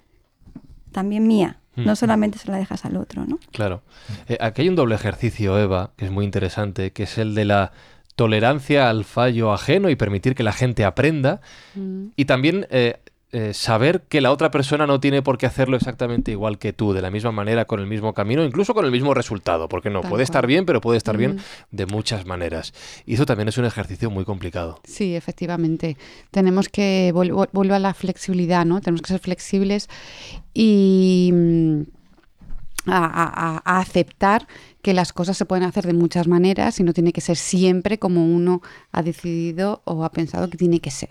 también 0.94 1.26
mía, 1.26 1.58
no 1.76 1.92
mm. 1.92 1.96
solamente 1.96 2.38
se 2.38 2.50
la 2.50 2.56
dejas 2.56 2.84
al 2.84 2.96
otro, 2.96 3.26
¿no? 3.26 3.38
Claro. 3.52 3.82
Eh, 4.28 4.38
aquí 4.40 4.62
hay 4.62 4.68
un 4.68 4.76
doble 4.76 4.94
ejercicio, 4.94 5.58
Eva, 5.58 5.90
que 5.96 6.06
es 6.06 6.10
muy 6.10 6.24
interesante, 6.24 6.92
que 6.92 7.02
es 7.02 7.18
el 7.18 7.34
de 7.34 7.44
la 7.44 7.72
tolerancia 8.14 8.88
al 8.88 9.04
fallo 9.04 9.52
ajeno 9.52 9.90
y 9.90 9.96
permitir 9.96 10.34
que 10.34 10.44
la 10.44 10.52
gente 10.52 10.84
aprenda. 10.84 11.40
Mm. 11.74 12.06
Y 12.16 12.24
también 12.26 12.66
eh, 12.70 13.00
eh, 13.36 13.52
saber 13.52 14.02
que 14.02 14.20
la 14.20 14.30
otra 14.30 14.52
persona 14.52 14.86
no 14.86 15.00
tiene 15.00 15.20
por 15.20 15.38
qué 15.38 15.46
hacerlo 15.46 15.76
exactamente 15.76 16.30
igual 16.30 16.56
que 16.56 16.72
tú, 16.72 16.92
de 16.92 17.02
la 17.02 17.10
misma 17.10 17.32
manera, 17.32 17.64
con 17.64 17.80
el 17.80 17.88
mismo 17.88 18.14
camino, 18.14 18.44
incluso 18.44 18.74
con 18.74 18.84
el 18.84 18.92
mismo 18.92 19.12
resultado, 19.12 19.68
porque 19.68 19.90
no, 19.90 20.02
puede 20.02 20.22
estar 20.22 20.46
bien, 20.46 20.64
pero 20.64 20.80
puede 20.80 20.98
estar 20.98 21.16
bien 21.16 21.40
de 21.72 21.86
muchas 21.86 22.26
maneras. 22.26 22.72
Y 23.06 23.14
eso 23.14 23.26
también 23.26 23.48
es 23.48 23.58
un 23.58 23.64
ejercicio 23.64 24.08
muy 24.08 24.24
complicado. 24.24 24.78
Sí, 24.84 25.16
efectivamente. 25.16 25.96
Tenemos 26.30 26.68
que 26.68 27.10
volver 27.12 27.72
a 27.72 27.80
la 27.80 27.92
flexibilidad, 27.92 28.64
¿no? 28.64 28.80
Tenemos 28.80 29.02
que 29.02 29.08
ser 29.08 29.18
flexibles 29.18 29.88
y 30.52 31.32
mm, 31.34 31.80
a, 32.86 33.80
aceptar 33.80 34.46
que 34.80 34.94
las 34.94 35.12
cosas 35.12 35.36
se 35.36 35.44
pueden 35.44 35.64
hacer 35.64 35.86
de 35.86 35.92
muchas 35.92 36.28
maneras 36.28 36.78
y 36.78 36.84
no 36.84 36.92
tiene 36.92 37.12
que 37.12 37.20
ser 37.20 37.36
siempre 37.36 37.98
como 37.98 38.24
uno 38.24 38.62
ha 38.92 39.02
decidido 39.02 39.82
o 39.86 40.04
ha 40.04 40.12
pensado 40.12 40.48
que 40.48 40.56
tiene 40.56 40.78
que 40.78 40.92
ser 40.92 41.10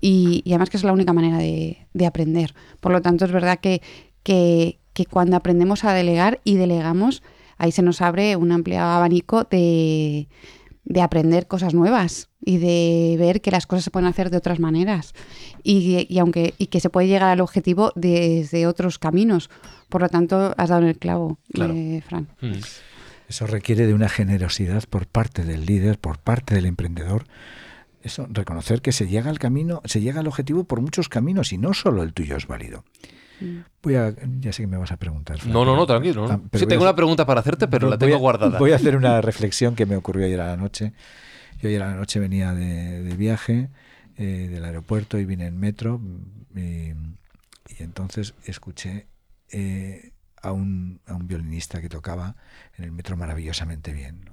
y, 0.00 0.42
además 0.46 0.70
que 0.70 0.76
es 0.76 0.84
la 0.84 0.92
única 0.92 1.12
manera 1.12 1.38
de, 1.38 2.06
aprender. 2.06 2.54
Por 2.80 2.92
lo 2.92 3.02
tanto, 3.02 3.24
es 3.24 3.32
verdad 3.32 3.58
que, 3.60 3.82
que, 4.22 4.78
cuando 5.10 5.36
aprendemos 5.36 5.84
a 5.84 5.92
delegar 5.92 6.40
y 6.44 6.56
delegamos, 6.56 7.22
ahí 7.58 7.72
se 7.72 7.82
nos 7.82 8.00
abre 8.00 8.36
un 8.36 8.52
amplio 8.52 8.80
abanico 8.80 9.44
de, 9.44 10.28
de 10.84 11.00
aprender 11.00 11.46
cosas 11.46 11.74
nuevas 11.74 12.28
y 12.40 12.58
de 12.58 13.16
ver 13.18 13.40
que 13.40 13.50
las 13.50 13.66
cosas 13.66 13.84
se 13.84 13.90
pueden 13.90 14.08
hacer 14.08 14.30
de 14.30 14.36
otras 14.36 14.60
maneras 14.60 15.14
y, 15.62 16.06
y, 16.08 16.18
aunque 16.18 16.54
y 16.58 16.66
que 16.66 16.80
se 16.80 16.90
puede 16.90 17.08
llegar 17.08 17.30
al 17.30 17.40
objetivo 17.40 17.92
desde 17.94 18.66
otros 18.66 18.98
caminos. 18.98 19.50
Por 19.88 20.02
lo 20.02 20.08
tanto, 20.08 20.54
has 20.56 20.68
dado 20.68 20.82
en 20.82 20.88
el 20.88 20.98
clavo, 20.98 21.38
eh, 21.54 22.02
Frank. 22.06 22.28
Mm. 22.40 22.52
Eso 23.28 23.46
requiere 23.46 23.86
de 23.86 23.94
una 23.94 24.08
generosidad 24.08 24.84
por 24.88 25.06
parte 25.06 25.44
del 25.44 25.64
líder, 25.64 25.98
por 25.98 26.18
parte 26.18 26.54
del 26.54 26.66
emprendedor, 26.66 27.24
eso, 28.04 28.26
reconocer 28.30 28.82
que 28.82 28.92
se 28.92 29.08
llega 29.08 29.30
al 29.30 29.38
camino, 29.38 29.80
se 29.86 30.00
llega 30.00 30.20
al 30.20 30.26
objetivo 30.26 30.64
por 30.64 30.80
muchos 30.80 31.08
caminos 31.08 31.52
y 31.52 31.58
no 31.58 31.72
solo 31.72 32.02
el 32.02 32.12
tuyo 32.12 32.36
es 32.36 32.46
válido. 32.46 32.84
Mm. 33.40 33.60
Voy 33.82 33.94
a, 33.96 34.14
ya 34.40 34.52
sé 34.52 34.62
que 34.62 34.66
me 34.66 34.76
vas 34.76 34.92
a 34.92 34.98
preguntar. 34.98 35.44
no, 35.46 35.64
no, 35.64 35.74
no, 35.74 35.86
tranquilo. 35.86 36.26
Ah, 36.30 36.38
sí, 36.52 36.66
tengo 36.66 36.82
una 36.82 36.94
pregunta 36.94 37.24
para 37.24 37.40
hacerte, 37.40 37.66
pero 37.66 37.88
la 37.88 37.98
tengo 37.98 38.18
guardada. 38.18 38.58
Voy 38.58 38.72
a 38.72 38.76
hacer 38.76 38.94
una 38.94 39.20
reflexión 39.22 39.74
que 39.74 39.86
me 39.86 39.96
ocurrió 39.96 40.26
ayer 40.26 40.40
a 40.40 40.48
la 40.48 40.56
noche. 40.56 40.92
Yo 41.62 41.68
ayer 41.68 41.82
a 41.82 41.88
la 41.88 41.96
noche 41.96 42.20
venía 42.20 42.52
de, 42.52 43.16
viaje 43.16 43.70
eh, 44.18 44.48
del 44.50 44.64
aeropuerto 44.64 45.18
y 45.18 45.24
vine 45.24 45.46
en 45.46 45.58
metro 45.58 46.00
y, 46.54 46.92
entonces 47.78 48.34
escuché 48.44 49.06
eh, 49.50 50.12
a, 50.42 50.52
un, 50.52 51.00
a 51.06 51.14
un 51.14 51.26
violinista 51.26 51.80
que 51.80 51.88
tocaba 51.88 52.36
en 52.76 52.84
el 52.84 52.92
metro 52.92 53.16
maravillosamente 53.16 53.92
bien. 53.92 54.30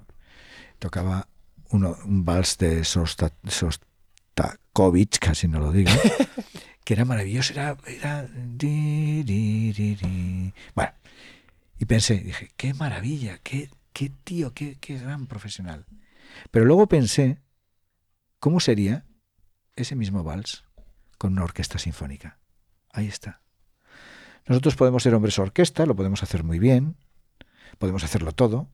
Tocaba 0.78 1.28
un 1.72 2.24
vals 2.24 2.58
de 2.58 2.84
Sostakovich, 2.84 3.88
casi 5.18 5.48
no 5.48 5.58
lo 5.58 5.72
digo, 5.72 5.90
que 6.84 6.94
era 6.94 7.04
maravilloso, 7.04 7.52
era... 7.52 7.76
era 7.86 8.28
bueno, 10.74 10.92
y 11.78 11.84
pensé, 11.86 12.18
dije, 12.18 12.50
qué 12.56 12.74
maravilla, 12.74 13.38
qué, 13.42 13.70
qué 13.92 14.12
tío, 14.24 14.52
qué, 14.54 14.78
qué 14.80 14.98
gran 14.98 15.26
profesional. 15.26 15.86
Pero 16.50 16.64
luego 16.64 16.86
pensé, 16.86 17.40
¿cómo 18.38 18.60
sería 18.60 19.04
ese 19.74 19.96
mismo 19.96 20.22
vals 20.22 20.64
con 21.18 21.32
una 21.32 21.44
orquesta 21.44 21.78
sinfónica? 21.78 22.38
Ahí 22.92 23.06
está. 23.06 23.40
Nosotros 24.46 24.76
podemos 24.76 25.02
ser 25.02 25.14
hombres 25.14 25.38
orquesta, 25.38 25.86
lo 25.86 25.96
podemos 25.96 26.22
hacer 26.22 26.44
muy 26.44 26.58
bien, 26.58 26.96
podemos 27.78 28.04
hacerlo 28.04 28.32
todo, 28.32 28.68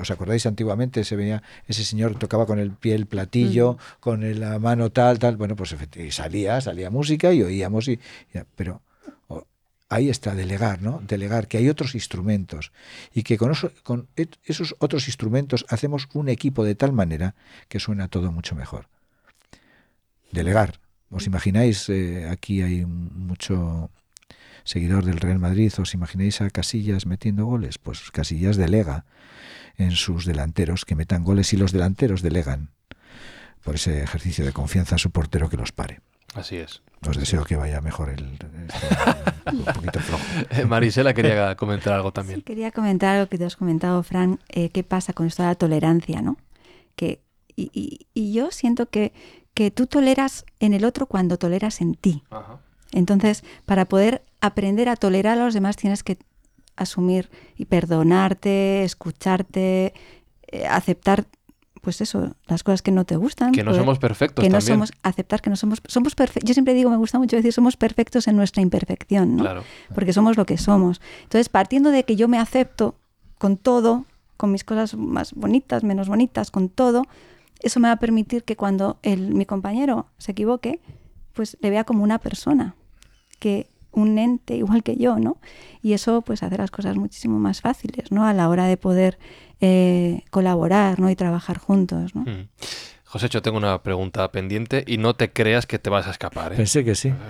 ¿Os 0.00 0.10
acordáis 0.10 0.46
antiguamente? 0.46 1.04
Se 1.04 1.16
veía, 1.16 1.42
ese 1.66 1.84
señor 1.84 2.16
tocaba 2.16 2.46
con 2.46 2.58
el 2.58 2.70
pie 2.72 2.94
el 2.94 3.06
platillo, 3.06 3.76
con 3.98 4.38
la 4.38 4.58
mano 4.58 4.90
tal, 4.90 5.18
tal. 5.18 5.36
Bueno, 5.36 5.56
pues 5.56 5.74
y 5.96 6.10
salía, 6.10 6.60
salía 6.60 6.90
música 6.90 7.32
y 7.32 7.42
oíamos. 7.42 7.88
Y, 7.88 7.98
pero 8.54 8.82
ahí 9.90 10.08
está, 10.08 10.34
delegar, 10.34 10.80
¿no? 10.80 11.02
Delegar, 11.06 11.48
que 11.48 11.58
hay 11.58 11.68
otros 11.68 11.94
instrumentos. 11.94 12.72
Y 13.12 13.24
que 13.24 13.36
con, 13.36 13.52
con 13.82 14.08
esos 14.44 14.76
otros 14.78 15.08
instrumentos 15.08 15.66
hacemos 15.68 16.08
un 16.14 16.28
equipo 16.28 16.64
de 16.64 16.76
tal 16.76 16.92
manera 16.92 17.34
que 17.68 17.80
suena 17.80 18.08
todo 18.08 18.32
mucho 18.32 18.54
mejor. 18.54 18.86
Delegar. 20.30 20.80
¿Os 21.10 21.26
imagináis? 21.26 21.88
Eh, 21.88 22.28
aquí 22.30 22.62
hay 22.62 22.86
mucho 22.86 23.90
seguidor 24.70 25.04
del 25.04 25.18
Real 25.18 25.38
Madrid. 25.38 25.72
¿Os 25.78 25.94
imagináis 25.94 26.40
a 26.40 26.48
Casillas 26.48 27.04
metiendo 27.04 27.44
goles? 27.44 27.78
Pues 27.78 28.10
Casillas 28.12 28.56
delega 28.56 29.04
en 29.76 29.92
sus 29.92 30.24
delanteros 30.24 30.84
que 30.84 30.94
metan 30.94 31.24
goles 31.24 31.52
y 31.52 31.56
los 31.56 31.72
delanteros 31.72 32.22
delegan 32.22 32.70
por 33.64 33.74
ese 33.74 34.02
ejercicio 34.02 34.44
de 34.44 34.52
confianza 34.52 34.94
a 34.94 34.98
su 34.98 35.10
portero 35.10 35.48
que 35.50 35.56
los 35.56 35.72
pare. 35.72 36.00
Así 36.34 36.56
es. 36.56 36.82
Os 37.08 37.16
deseo 37.16 37.44
que 37.44 37.56
vaya 37.56 37.80
mejor 37.80 38.10
el, 38.10 38.38
un 39.52 39.64
poquito 39.64 39.98
flojo. 40.00 40.22
Eh, 40.50 40.64
Marisela 40.66 41.14
quería 41.14 41.56
comentar 41.56 41.94
algo 41.94 42.12
también. 42.12 42.42
quería 42.42 42.70
comentar 42.70 43.16
algo 43.16 43.28
que 43.28 43.38
te 43.38 43.44
has 43.44 43.56
comentado, 43.56 44.02
Fran, 44.04 44.38
eh, 44.48 44.68
qué 44.70 44.84
pasa 44.84 45.12
con 45.12 45.26
esto 45.26 45.42
de 45.42 45.48
la 45.48 45.54
tolerancia, 45.56 46.22
¿no? 46.22 46.36
Que, 46.94 47.22
y, 47.56 48.06
y, 48.14 48.32
yo 48.32 48.50
siento 48.50 48.86
que, 48.86 49.12
que 49.54 49.70
tú 49.70 49.86
toleras 49.86 50.44
en 50.60 50.74
el 50.74 50.84
otro 50.84 51.06
cuando 51.06 51.38
toleras 51.38 51.80
en 51.80 51.94
ti. 51.94 52.22
Entonces, 52.92 53.44
para 53.66 53.86
poder 53.86 54.22
aprender 54.40 54.88
a 54.88 54.96
tolerar 54.96 55.38
a 55.38 55.44
los 55.44 55.54
demás 55.54 55.76
tienes 55.76 56.02
que 56.02 56.18
asumir 56.76 57.30
y 57.56 57.66
perdonarte, 57.66 58.84
escucharte, 58.84 59.92
eh, 60.48 60.66
aceptar 60.66 61.26
pues 61.80 62.00
eso, 62.00 62.36
las 62.46 62.62
cosas 62.62 62.82
que 62.82 62.90
no 62.90 63.04
te 63.04 63.16
gustan. 63.16 63.52
Que 63.52 63.64
no 63.64 63.74
somos 63.74 63.98
perfectos. 63.98 64.44
Que 64.44 64.50
no 64.50 64.60
somos, 64.60 64.92
aceptar 65.02 65.40
que 65.40 65.48
no 65.48 65.56
somos, 65.56 65.80
somos 65.86 66.14
perfectos. 66.14 66.46
Yo 66.46 66.52
siempre 66.52 66.74
digo, 66.74 66.90
me 66.90 66.96
gusta 66.96 67.18
mucho 67.18 67.36
decir, 67.36 67.52
somos 67.52 67.76
perfectos 67.76 68.28
en 68.28 68.36
nuestra 68.36 68.62
imperfección, 68.62 69.36
¿no? 69.36 69.42
Claro. 69.42 69.64
Porque 69.94 70.12
somos 70.12 70.36
lo 70.36 70.44
que 70.44 70.58
somos. 70.58 71.00
Entonces, 71.22 71.48
partiendo 71.48 71.90
de 71.90 72.04
que 72.04 72.16
yo 72.16 72.28
me 72.28 72.38
acepto 72.38 72.96
con 73.38 73.56
todo, 73.56 74.04
con 74.36 74.52
mis 74.52 74.62
cosas 74.62 74.94
más 74.94 75.32
bonitas, 75.32 75.82
menos 75.82 76.08
bonitas, 76.08 76.50
con 76.50 76.68
todo, 76.68 77.04
eso 77.60 77.80
me 77.80 77.88
va 77.88 77.92
a 77.92 77.98
permitir 77.98 78.44
que 78.44 78.56
cuando 78.56 78.98
el, 79.02 79.34
mi 79.34 79.46
compañero 79.46 80.06
se 80.18 80.32
equivoque, 80.32 80.80
pues 81.32 81.56
le 81.60 81.70
vea 81.70 81.84
como 81.84 82.04
una 82.04 82.18
persona 82.18 82.74
que 83.38 83.69
un 83.92 84.18
ente 84.18 84.56
igual 84.56 84.82
que 84.82 84.96
yo, 84.96 85.18
¿no? 85.18 85.38
Y 85.82 85.92
eso 85.92 86.22
pues 86.22 86.42
hace 86.42 86.56
las 86.56 86.70
cosas 86.70 86.96
muchísimo 86.96 87.38
más 87.38 87.60
fáciles, 87.60 88.12
¿no? 88.12 88.24
A 88.24 88.32
la 88.32 88.48
hora 88.48 88.66
de 88.66 88.76
poder 88.76 89.18
eh, 89.60 90.22
colaborar, 90.30 91.00
¿no? 91.00 91.10
Y 91.10 91.16
trabajar 91.16 91.58
juntos, 91.58 92.14
¿no? 92.14 92.22
Mm. 92.22 92.48
José, 93.04 93.28
yo 93.28 93.42
tengo 93.42 93.58
una 93.58 93.82
pregunta 93.82 94.30
pendiente 94.30 94.84
y 94.86 94.98
no 94.98 95.14
te 95.14 95.32
creas 95.32 95.66
que 95.66 95.80
te 95.80 95.90
vas 95.90 96.06
a 96.06 96.12
escapar. 96.12 96.52
¿eh? 96.52 96.56
Pensé 96.56 96.84
que 96.84 96.94
sí. 96.94 97.12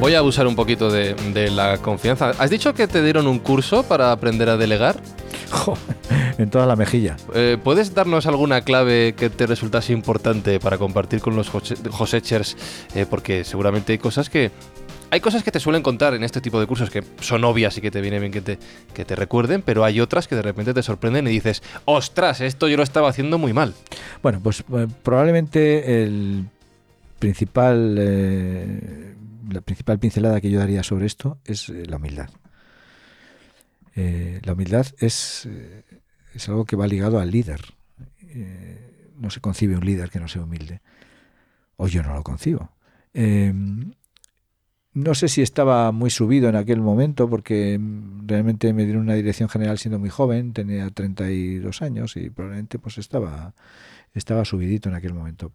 Voy 0.00 0.14
a 0.14 0.20
abusar 0.20 0.46
un 0.46 0.56
poquito 0.56 0.90
de, 0.90 1.12
de, 1.34 1.50
la 1.50 1.76
confianza. 1.76 2.30
¿Has 2.38 2.48
dicho 2.48 2.72
que 2.72 2.86
te 2.86 3.02
dieron 3.02 3.26
un 3.26 3.38
curso 3.38 3.82
para 3.82 4.12
aprender 4.12 4.48
a 4.48 4.56
delegar? 4.56 4.96
en 6.38 6.50
toda 6.50 6.66
la 6.66 6.76
mejilla. 6.76 7.16
Eh, 7.34 7.58
¿Puedes 7.62 7.94
darnos 7.94 8.26
alguna 8.26 8.62
clave 8.62 9.14
que 9.16 9.30
te 9.30 9.46
resultase 9.46 9.92
importante 9.92 10.60
para 10.60 10.78
compartir 10.78 11.20
con 11.20 11.36
los 11.36 11.48
Josechers? 11.48 12.56
Eh, 12.94 13.06
porque 13.08 13.44
seguramente 13.44 13.92
hay 13.92 13.98
cosas 13.98 14.30
que 14.30 14.50
hay 15.12 15.20
cosas 15.20 15.42
que 15.42 15.50
te 15.50 15.58
suelen 15.58 15.82
contar 15.82 16.14
en 16.14 16.22
este 16.22 16.40
tipo 16.40 16.60
de 16.60 16.68
cursos 16.68 16.88
que 16.88 17.02
son 17.20 17.42
obvias 17.42 17.76
y 17.76 17.80
que 17.80 17.90
te 17.90 18.00
viene 18.00 18.20
bien 18.20 18.30
que 18.30 18.42
te, 18.42 18.58
que 18.94 19.04
te 19.04 19.16
recuerden, 19.16 19.60
pero 19.60 19.84
hay 19.84 20.00
otras 20.00 20.28
que 20.28 20.36
de 20.36 20.42
repente 20.42 20.72
te 20.72 20.84
sorprenden 20.84 21.26
y 21.26 21.30
dices, 21.30 21.64
ostras, 21.84 22.40
esto 22.40 22.68
yo 22.68 22.76
lo 22.76 22.84
estaba 22.84 23.08
haciendo 23.08 23.36
muy 23.36 23.52
mal. 23.52 23.74
Bueno, 24.22 24.40
pues 24.40 24.60
eh, 24.72 24.86
probablemente 25.02 26.04
el 26.04 26.46
principal, 27.18 27.96
la 29.50 29.60
principal 29.62 29.98
pincelada 29.98 30.40
que 30.40 30.48
yo 30.48 30.60
daría 30.60 30.84
sobre 30.84 31.06
esto 31.06 31.38
es 31.44 31.68
la 31.68 31.96
humildad. 31.96 32.30
La 33.96 34.52
humildad 34.54 34.86
es, 35.00 35.48
es, 36.34 36.48
algo 36.48 36.64
que 36.64 36.76
va 36.76 36.86
ligado 36.86 37.18
al 37.18 37.30
líder. 37.30 37.60
Eh, 38.22 39.12
no 39.16 39.30
se 39.30 39.40
concibe 39.40 39.76
un 39.76 39.84
líder 39.84 40.10
que 40.10 40.20
no 40.20 40.28
sea 40.28 40.42
humilde. 40.42 40.80
O 41.76 41.88
yo 41.88 42.02
no 42.02 42.14
lo 42.14 42.22
concibo. 42.22 42.70
no 44.92 45.14
sé 45.14 45.28
si 45.28 45.42
estaba 45.42 45.92
muy 45.92 46.10
subido 46.10 46.48
en 46.48 46.56
aquel 46.56 46.80
momento 46.80 47.28
porque 47.28 47.80
realmente 48.26 48.72
me 48.72 48.84
dieron 48.84 49.02
una 49.02 49.14
dirección 49.14 49.48
general 49.48 49.78
siendo 49.78 49.98
muy 49.98 50.10
joven, 50.10 50.52
tenía 50.52 50.90
32 50.90 51.82
años 51.82 52.16
y 52.16 52.28
probablemente 52.28 52.78
pues 52.78 52.98
estaba, 52.98 53.54
estaba 54.14 54.44
subidito 54.44 54.88
en 54.88 54.94
aquel 54.94 55.14
momento. 55.14 55.52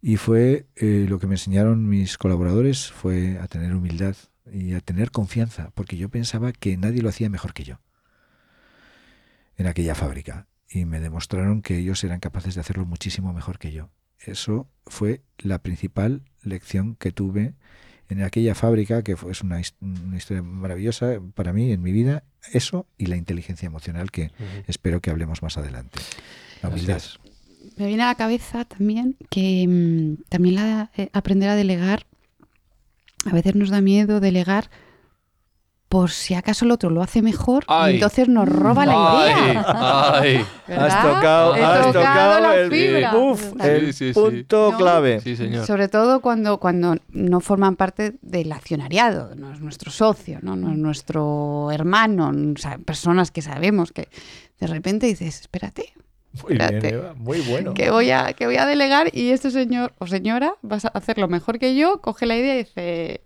Y 0.00 0.16
fue 0.16 0.66
lo 0.76 1.18
que 1.18 1.26
me 1.26 1.34
enseñaron 1.34 1.88
mis 1.88 2.16
colaboradores, 2.16 2.90
fue 2.90 3.38
a 3.38 3.48
tener 3.48 3.74
humildad, 3.74 4.16
y 4.52 4.74
a 4.74 4.80
tener 4.80 5.10
confianza, 5.10 5.70
porque 5.74 5.96
yo 5.96 6.08
pensaba 6.08 6.52
que 6.52 6.76
nadie 6.76 7.02
lo 7.02 7.08
hacía 7.08 7.28
mejor 7.28 7.52
que 7.52 7.64
yo 7.64 7.78
en 9.56 9.66
aquella 9.66 9.94
fábrica. 9.94 10.48
Y 10.68 10.84
me 10.84 11.00
demostraron 11.00 11.62
que 11.62 11.78
ellos 11.78 12.02
eran 12.04 12.20
capaces 12.20 12.54
de 12.54 12.60
hacerlo 12.60 12.84
muchísimo 12.86 13.32
mejor 13.32 13.58
que 13.58 13.72
yo. 13.72 13.90
Eso 14.18 14.68
fue 14.86 15.22
la 15.38 15.62
principal 15.62 16.22
lección 16.42 16.96
que 16.96 17.12
tuve 17.12 17.54
en 18.08 18.22
aquella 18.22 18.54
fábrica, 18.54 19.02
que 19.02 19.16
fue, 19.16 19.32
es 19.32 19.42
una, 19.42 19.60
historia 19.60 20.42
maravillosa 20.42 21.20
para 21.34 21.52
mí 21.52 21.72
en 21.72 21.82
mi 21.82 21.92
vida, 21.92 22.24
eso 22.52 22.86
y 22.96 23.06
la 23.06 23.16
inteligencia 23.16 23.66
emocional, 23.66 24.10
que 24.10 24.30
espero 24.66 25.00
que 25.00 25.10
hablemos 25.10 25.42
más 25.42 25.58
adelante. 25.58 25.98
La 26.62 26.68
humildad. 26.68 27.02
Me 27.76 27.86
viene 27.88 28.04
a 28.04 28.06
la 28.06 28.14
cabeza 28.14 28.64
también 28.64 29.16
que 29.28 29.66
mm, 29.68 30.28
también 30.28 30.54
la, 30.54 30.90
eh, 30.96 31.10
aprender 31.12 31.48
a 31.48 31.56
delegar, 31.56 32.06
a 33.24 33.32
veces 33.32 33.54
nos 33.56 33.70
da 33.70 33.80
miedo 33.80 34.20
delegar 34.20 34.70
por 35.88 36.10
si 36.10 36.34
acaso 36.34 36.64
el 36.64 36.72
otro 36.72 36.90
lo 36.90 37.00
hace 37.00 37.22
mejor, 37.22 37.64
entonces 37.86 38.28
nos 38.28 38.48
roba 38.48 38.86
la 38.86 38.94
idea. 38.94 39.60
Has 40.68 41.02
tocado, 41.02 41.54
has 41.54 41.92
tocado 41.92 42.52
el, 42.52 42.72
el 42.72 44.12
punto 44.12 44.74
clave. 44.76 45.20
Sobre 45.64 45.88
todo 45.88 46.20
cuando, 46.20 46.58
cuando 46.58 46.96
no 47.10 47.40
forman 47.40 47.76
parte 47.76 48.14
del 48.20 48.50
accionariado, 48.52 49.34
no 49.36 49.52
es 49.52 49.60
nuestro 49.60 49.92
socio, 49.92 50.40
no, 50.42 50.54
es 50.54 50.78
nuestro 50.78 51.70
hermano, 51.70 52.32
personas 52.84 53.30
que 53.30 53.42
sabemos 53.42 53.92
que 53.92 54.08
de 54.58 54.66
repente 54.66 55.06
dices, 55.06 55.42
espérate, 55.42 55.92
muy 56.42 56.58
bien, 56.58 57.02
muy 57.16 57.40
bueno. 57.40 57.74
Que 57.74 57.90
voy, 57.90 58.10
a, 58.10 58.32
que 58.32 58.46
voy 58.46 58.56
a 58.56 58.66
delegar 58.66 59.14
y 59.14 59.30
este 59.30 59.50
señor 59.50 59.94
o 59.98 60.06
señora 60.06 60.54
vas 60.62 60.84
a 60.84 60.88
hacer 60.88 61.18
lo 61.18 61.28
mejor 61.28 61.58
que 61.58 61.76
yo, 61.76 62.00
coge 62.00 62.26
la 62.26 62.36
idea 62.36 62.54
y 62.54 62.58
dice, 62.58 63.20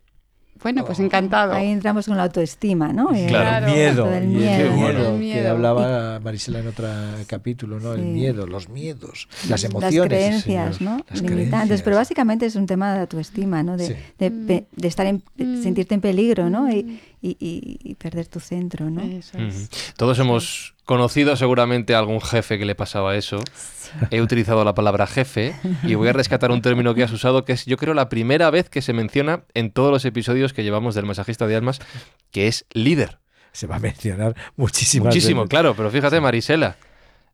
bueno, 0.63 0.85
pues 0.85 1.01
encantado. 1.01 1.53
Ahí 1.53 1.69
entramos 1.69 2.07
con 2.07 2.17
la 2.17 2.25
autoestima, 2.25 2.93
¿no? 2.93 3.09
Claro, 3.09 3.67
miedo. 3.67 4.13
El 4.13 4.27
miedo. 4.27 5.19
Que 5.19 5.47
hablaba 5.47 6.21
Marisela 6.21 6.61
en 6.61 6.69
otro 6.69 6.89
capítulo, 7.27 7.81
¿no? 7.81 7.95
El 7.95 8.03
miedo, 8.03 8.47
los 8.47 8.69
miedos, 8.69 9.29
las 9.49 9.65
emociones. 9.65 9.95
Las 9.95 10.45
creencias, 10.45 10.81
¿no? 10.81 11.05
Limitantes. 11.13 11.83
Pero 11.83 11.97
básicamente 11.97 12.47
es 12.47 12.57
un 12.57 12.67
tema 12.67 12.95
de 12.95 13.01
autoestima, 13.01 13.63
¿no? 13.63 13.77
De, 13.77 13.97
de, 14.19 14.67
estar 14.83 15.07
en, 15.07 15.23
mm. 15.37 15.63
sentirte 15.63 15.95
en 15.95 16.01
peligro, 16.01 16.51
¿no? 16.51 16.71
Y, 16.71 17.01
y, 17.23 17.95
perder 17.97 18.27
tu 18.27 18.41
centro, 18.41 18.91
¿no? 18.91 19.03
Todos 19.97 20.19
hemos 20.19 20.75
conocido 20.91 21.37
seguramente 21.37 21.95
a 21.95 22.01
algún 22.01 22.21
jefe 22.21 22.59
que 22.59 22.65
le 22.65 22.75
pasaba 22.75 23.15
eso. 23.15 23.39
He 24.11 24.21
utilizado 24.21 24.65
la 24.65 24.75
palabra 24.75 25.07
jefe 25.07 25.55
y 25.85 25.95
voy 25.95 26.09
a 26.09 26.13
rescatar 26.13 26.51
un 26.51 26.63
término 26.63 26.97
que 26.97 27.05
has 27.05 27.13
usado 27.13 27.45
que 27.45 27.53
es 27.53 27.65
yo 27.65 27.77
creo 27.77 27.95
la 27.95 28.09
primera 28.09 28.51
vez 28.51 28.69
que 28.69 28.83
se 28.83 28.93
menciona 28.93 29.45
en 29.55 29.71
todos 29.71 29.93
los 29.93 30.05
episodios 30.05 30.53
que 30.53 30.65
llevamos 30.65 30.97
del 30.97 31.07
masajista 31.07 31.47
de 31.47 31.55
almas, 31.55 31.79
que 32.33 32.49
es 32.49 32.67
líder. 32.73 33.21
Se 33.53 33.69
va 33.69 33.77
a 33.77 33.79
mencionar 33.79 34.35
muchísimo. 34.57 35.07
Muchísimo, 35.07 35.47
claro, 35.47 35.77
pero 35.77 35.93
fíjate 35.93 36.21
Marisela, 36.21 36.77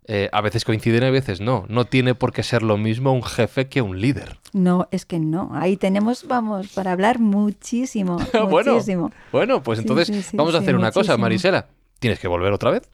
eh, 0.06 0.28
a 0.32 0.42
veces 0.42 0.66
coinciden 0.66 1.04
y 1.04 1.06
a 1.06 1.10
veces 1.10 1.40
no. 1.40 1.64
No 1.70 1.86
tiene 1.86 2.14
por 2.14 2.34
qué 2.34 2.42
ser 2.42 2.62
lo 2.62 2.76
mismo 2.76 3.14
un 3.14 3.22
jefe 3.22 3.68
que 3.68 3.80
un 3.80 4.02
líder. 4.02 4.36
No, 4.52 4.86
es 4.90 5.06
que 5.06 5.18
no. 5.18 5.52
Ahí 5.54 5.78
tenemos, 5.78 6.28
vamos, 6.28 6.68
para 6.74 6.92
hablar 6.92 7.20
muchísimo. 7.20 8.18
bueno, 8.50 8.74
muchísimo. 8.74 9.12
bueno, 9.32 9.62
pues 9.62 9.78
entonces 9.78 10.28
vamos 10.34 10.54
a 10.54 10.58
hacer 10.58 10.76
una 10.76 10.92
cosa, 10.92 11.16
Marisela 11.16 11.68
tienes 11.98 12.18
que 12.18 12.28
volver 12.28 12.52
otra 12.52 12.70
vez. 12.70 12.88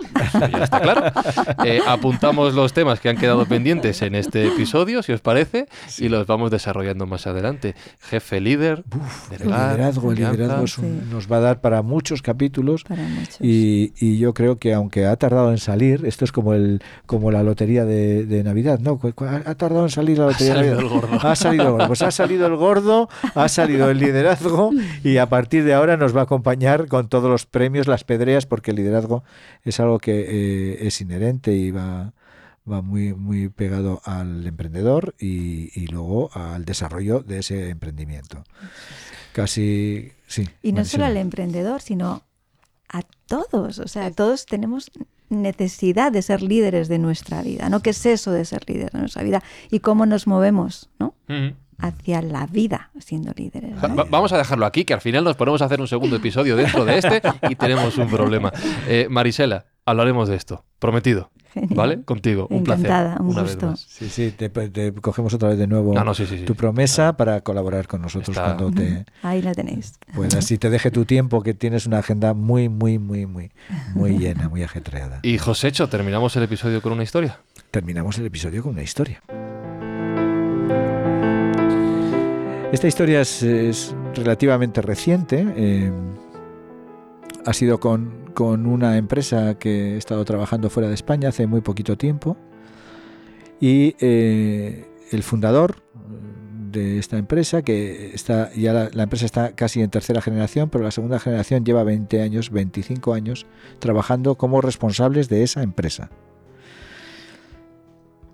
ya 0.53 0.65
está 0.65 0.81
claro. 0.81 1.03
Eh, 1.65 1.81
apuntamos 1.87 2.55
los 2.55 2.73
temas 2.73 3.01
que 3.01 3.09
han 3.09 3.17
quedado 3.17 3.47
pendientes 3.47 4.03
en 4.03 4.15
este 4.15 4.47
episodio, 4.49 5.03
si 5.03 5.13
os 5.13 5.21
parece, 5.21 5.67
y 5.99 6.09
los 6.09 6.27
vamos 6.27 6.51
desarrollando 6.51 7.07
más 7.07 7.27
adelante. 7.27 7.75
Jefe 8.01 8.41
líder, 8.41 8.85
el 9.31 9.47
liderazgo, 9.47 10.13
el 10.13 10.19
liderazgo 10.19 10.83
nos 11.11 11.31
va 11.31 11.39
a 11.39 11.41
dar 11.41 11.61
para 11.61 11.83
muchos 11.83 12.23
capítulos. 12.23 12.85
Y, 13.41 13.93
yo 14.23 14.35
creo 14.35 14.59
que 14.59 14.75
aunque 14.75 15.07
ha 15.07 15.17
tardado 15.17 15.51
en 15.51 15.59
salir, 15.59 16.05
esto 16.05 16.25
es 16.25 16.33
como 16.33 16.55
el 16.55 16.83
como 17.07 17.31
la 17.31 17.43
lotería 17.43 17.85
de, 17.85 18.43
Navidad, 18.45 18.79
¿no? 18.81 19.01
Ha 19.47 19.55
tardado 19.55 19.85
en 19.85 19.91
salir 19.91 20.19
la 20.19 20.27
lotería. 20.27 20.55
Ha 20.55 20.57
salido 20.57 20.79
el 20.81 20.89
gordo. 20.89 21.19
Ha 21.23 21.37
salido 21.37 21.65
el 21.65 21.71
gordo. 21.73 21.87
Pues 21.87 22.03
ha 22.03 22.11
salido 22.11 22.47
el 22.47 22.57
gordo, 22.57 23.09
ha 23.35 23.49
salido 23.49 23.91
el 23.91 23.99
liderazgo 23.99 24.71
y 25.05 25.17
a 25.19 25.29
partir 25.29 25.65
de 25.65 25.75
ahora 25.75 25.97
nos 25.97 26.15
va 26.15 26.21
a 26.21 26.25
acompañar 26.25 26.89
con 26.89 27.09
todos 27.09 27.31
los 27.31 27.47
premios, 27.47 27.87
las 27.87 28.05
pedreas, 28.05 28.47
porque 28.47 28.71
el 28.71 28.77
liderazgo 28.79 28.93
liderazgo 29.03 29.25
es 29.65 29.81
algo 29.81 29.99
que 29.99 30.21
eh, 30.29 30.87
es 30.87 31.01
inherente 31.01 31.53
y 31.53 31.71
va, 31.71 32.13
va 32.71 32.83
muy, 32.83 33.15
muy 33.15 33.49
pegado 33.49 34.01
al 34.05 34.47
emprendedor 34.47 35.15
y, 35.19 35.87
luego 35.87 36.31
al 36.33 36.65
desarrollo 36.65 37.21
de 37.21 37.39
ese 37.39 37.71
emprendimiento. 37.71 38.45
Casi, 39.33 40.13
sí. 40.27 40.49
Y 40.63 40.73
no 40.73 40.85
solo 40.85 41.05
al 41.05 41.17
emprendedor, 41.17 41.81
sino 41.81 42.23
a 42.89 43.03
todos. 43.27 43.79
O 43.79 43.89
sea, 43.89 44.11
todos 44.11 44.47
tenemos 44.47 44.91
necesidad 45.31 46.13
de 46.13 46.21
ser 46.21 46.43
líderes 46.43 46.89
de 46.89 46.99
nuestra 46.99 47.43
vida, 47.43 47.71
¿no? 47.71 47.81
¿Qué 47.81 47.91
es 47.91 48.05
eso 48.05 48.33
de 48.33 48.45
ser 48.45 48.69
líder 48.69 48.91
de 48.91 48.99
nuestra 48.99 49.23
vida? 49.23 49.43
Y 49.71 49.81
cómo 49.81 50.05
nos 50.05 50.27
movemos, 50.27 50.91
¿no? 50.99 51.15
Hacia 51.83 52.23
la 52.23 52.47
vida 52.47 52.91
siendo 52.99 53.33
líderes. 53.37 53.75
vamos 54.09 54.33
a 54.33 54.39
dejarlo 54.39 54.65
aquí, 54.67 54.85
que 54.85 54.95
al 54.95 55.01
final 55.01 55.25
nos 55.25 55.37
ponemos 55.37 55.61
a 55.63 55.67
hacer 55.67 55.81
un 55.81 55.89
segundo 55.89 56.17
episodio 56.17 56.57
dentro 56.57 56.85
de 56.85 56.99
este 56.99 57.21
y 57.51 57.55
tenemos 57.57 57.99
un 57.99 58.09
problema. 58.09 58.53
Eh, 58.89 59.09
Marisela, 59.11 59.67
hablaremos 59.85 60.29
de 60.29 60.37
esto, 60.37 60.65
prometido. 60.79 61.31
¿Vale? 61.55 62.03
Contigo, 62.03 62.47
un 62.49 62.61
Encantada, 62.61 63.17
placer. 63.17 63.21
un 63.21 63.35
gusto. 63.35 63.77
Sí, 63.77 64.09
sí, 64.09 64.31
te, 64.31 64.51
cogemos 65.03 65.35
otra 65.35 65.51
vez 65.51 65.59
de 65.59 65.67
nuevo 65.67 65.95
tu 66.47 66.55
promesa 66.55 67.15
para 67.15 67.43
colaborar 67.43 67.87
con 67.87 68.01
nosotros 68.01 68.39
cuando 68.39 68.71
te... 68.71 69.05
Ahí 69.23 69.43
la 69.43 69.53
tenéis. 69.53 69.93
Pues 70.15 70.35
así 70.35 70.57
te 70.57 70.71
deje 70.71 70.91
tu 70.91 71.05
tiempo, 71.05 71.43
que 71.43 71.53
tienes 71.53 71.85
una 71.85 71.99
agenda 71.99 72.33
muy, 72.33 72.71
muy, 72.71 72.99
muy, 72.99 73.27
muy, 73.27 73.53
muy 73.95 74.17
llena, 74.17 74.49
muy 74.49 74.63
ajetreada. 74.63 75.21
Y 75.23 75.37
Josécho, 75.37 75.91
¿terminamos 75.91 76.35
el 76.37 76.45
episodio 76.45 76.81
con 76.81 76.93
una 76.93 77.03
historia? 77.03 77.41
Terminamos 77.71 78.17
el 78.17 78.25
episodio 78.27 78.63
con 78.63 78.73
una 78.73 78.83
historia. 78.83 79.23
Esta 82.73 82.89
historia 82.89 83.21
es, 83.21 83.95
relativamente 84.15 84.81
reciente. 84.81 85.47
Eh, 85.57 85.93
ha 87.45 87.53
sido 87.53 87.79
con, 87.79 88.33
una 88.41 88.97
empresa 88.97 89.59
que 89.59 89.93
he 89.93 89.97
estado 89.99 90.25
trabajando 90.25 90.71
fuera 90.71 90.89
de 90.89 90.95
España 90.95 91.29
hace 91.29 91.47
muy 91.47 91.61
poquito 91.61 91.99
tiempo. 91.99 92.39
Y 93.61 93.95
eh, 94.01 94.87
el 95.11 95.23
fundador 95.23 95.83
de 96.71 96.99
esta 96.99 97.19
empresa, 97.19 97.61
que 97.61 98.15
está 98.15 98.51
ya 98.55 98.73
la, 98.73 98.89
la, 98.91 99.03
empresa 99.03 99.27
está 99.27 99.55
casi 99.55 99.83
en 99.83 99.91
tercera 99.91 100.23
generación, 100.23 100.71
pero 100.71 100.83
la 100.83 100.93
segunda 100.93 101.19
generación 101.19 101.67
lleva 101.67 101.85
20 101.85 102.23
años, 102.23 102.51
25 102.51 103.13
años 103.13 103.47
trabajando 103.81 104.37
como 104.37 104.63
responsables 104.63 105.29
de 105.29 105.43
esa 105.43 105.63
empresa. 105.63 106.09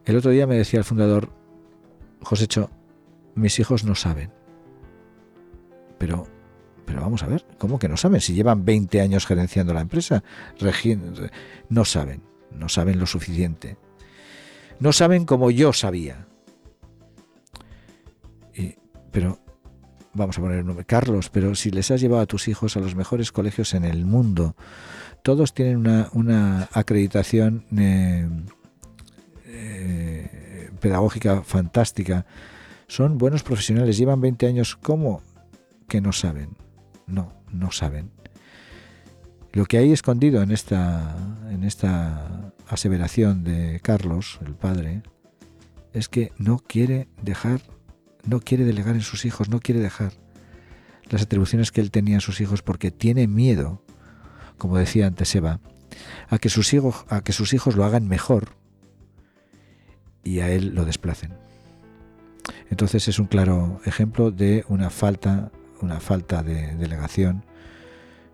El 0.05 0.17
otro 0.17 0.31
día 0.31 0.47
me 0.47 0.57
decía 0.57 0.79
el 0.79 0.85
fundador, 0.85 1.31
Josécho, 2.23 2.71
mis 3.39 3.59
hijos 3.59 3.85
no 3.85 3.95
saben. 3.95 4.31
Pero, 5.99 6.27
pero 6.85 7.01
vamos 7.01 7.23
a 7.23 7.27
ver, 7.27 7.45
¿cómo 7.59 7.79
que 7.79 7.89
no 7.89 7.97
saben? 7.97 8.21
Si 8.21 8.35
llevan 8.35 8.65
20 8.65 9.01
años 9.01 9.27
gerenciando 9.27 9.75
la 9.75 9.81
empresa, 9.81 10.23
no 11.69 11.85
saben, 11.85 12.23
no 12.51 12.69
saben 12.69 12.99
lo 12.99 13.07
suficiente. 13.07 13.77
No 14.81 14.93
saben 14.93 15.25
como 15.25 15.51
yo 15.51 15.73
sabía. 15.73 16.27
pero, 19.11 19.39
vamos 20.13 20.39
a 20.39 20.41
poner 20.41 20.59
el 20.59 20.67
nombre, 20.67 20.85
Carlos, 20.85 21.31
pero 21.31 21.55
si 21.55 21.71
les 21.71 21.91
has 21.91 22.01
llevado 22.01 22.23
a 22.23 22.27
tus 22.27 22.47
hijos 22.47 22.77
a 22.77 22.81
los 22.81 22.95
mejores 22.95 23.33
colegios 23.33 23.75
en 23.75 23.85
el 23.85 24.05
mundo, 24.05 24.55
todos 25.23 25.55
tienen 25.55 26.09
una, 26.13 26.69
acreditación 26.73 27.65
eh, 27.77 28.29
eh, 29.47 30.71
pedagógica 30.81 31.43
fantástica, 31.43 32.27
son 32.89 33.19
buenos 33.19 33.43
profesionales, 33.43 33.99
llevan 33.99 34.21
20 34.21 34.47
años, 34.47 34.77
¿cómo 34.77 35.23
que 35.89 36.01
no 36.01 36.13
saben? 36.13 36.57
No, 37.07 37.33
no 37.53 37.71
saben. 37.71 38.11
Lo 39.53 39.67
que 39.67 39.79
hay 39.79 39.93
escondido 39.93 40.43
en 40.43 40.51
esta, 40.51 41.17
en 41.51 41.65
esta 41.65 42.53
aseveración 42.67 43.45
de 43.45 43.81
Carlos, 43.83 44.39
el 44.45 44.55
padre, 44.55 45.03
es 45.93 46.09
que 46.09 46.33
no 46.39 46.59
quiere 46.59 47.09
dejar, 47.23 47.61
no 48.27 48.41
quiere 48.41 48.65
delegar 48.65 48.95
en 48.95 49.03
sus 49.03 49.25
hijos, 49.25 49.49
no 49.49 49.61
quiere 49.61 49.81
dejar 49.81 50.13
las 51.11 51.23
atribuciones 51.23 51.73
que 51.73 51.81
él 51.81 51.91
tenía 51.91 52.19
a 52.19 52.23
sus 52.23 52.41
hijos 52.41 52.63
porque 52.63 52.91
tiene 52.91 53.27
miedo, 53.27 53.83
como 54.57 54.77
decía 54.77 55.07
antes 55.07 55.35
Eva, 55.35 55.61
a 56.29 56.39
que 56.39 56.49
sus 56.49 56.73
hijos, 56.75 57.05
a 57.09 57.23
que 57.23 57.33
sus 57.33 57.53
hijos 57.53 57.77
lo 57.77 57.85
hagan 57.85 58.09
mejor 58.09 58.51
y 60.25 60.41
a 60.41 60.51
él 60.51 60.75
lo 60.75 60.85
desplacen. 60.85 61.33
Entonces 62.71 63.09
es 63.09 63.19
un 63.19 63.27
claro 63.27 63.81
ejemplo 63.85 64.31
de 64.31 64.65
una 64.69 64.91
falta, 64.91 65.51
una 65.81 66.01
falta 66.01 66.43
de 66.43 66.75
delegación 66.77 67.45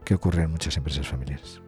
que 0.04 0.14
ocurre 0.14 0.42
en 0.42 0.50
muchas 0.50 0.76
empresas 0.76 1.06
familiares. 1.08 1.60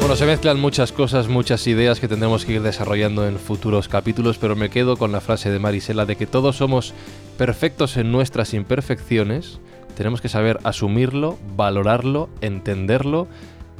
Bueno, 0.00 0.16
se 0.16 0.26
mezclan 0.26 0.60
muchas 0.60 0.92
cosas, 0.92 1.28
muchas 1.28 1.66
ideas 1.66 2.00
que 2.00 2.08
tendremos 2.08 2.44
que 2.44 2.54
ir 2.54 2.62
desarrollando 2.62 3.26
en 3.26 3.38
futuros 3.38 3.88
capítulos, 3.88 4.36
pero 4.36 4.56
me 4.56 4.68
quedo 4.68 4.96
con 4.96 5.12
la 5.12 5.20
frase 5.20 5.50
de 5.50 5.58
Marisela 5.58 6.06
de 6.06 6.16
que 6.16 6.26
todos 6.26 6.56
somos 6.56 6.92
perfectos 7.38 7.96
en 7.96 8.10
nuestras 8.10 8.52
imperfecciones, 8.52 9.60
tenemos 9.96 10.20
que 10.20 10.28
saber 10.28 10.58
asumirlo, 10.64 11.38
valorarlo, 11.56 12.28
entenderlo 12.40 13.28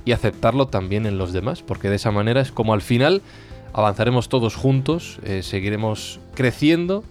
y 0.04 0.12
aceptarlo 0.12 0.66
también 0.66 1.06
en 1.06 1.18
los 1.18 1.32
demás, 1.32 1.62
porque 1.62 1.90
de 1.90 1.96
esa 1.96 2.10
manera 2.10 2.40
es 2.40 2.52
como 2.52 2.74
al 2.74 2.82
final 2.82 3.22
avanzaremos 3.72 4.28
todos 4.28 4.54
juntos, 4.54 5.18
eh, 5.24 5.42
seguiremos 5.42 6.20
creciendo 6.34 7.04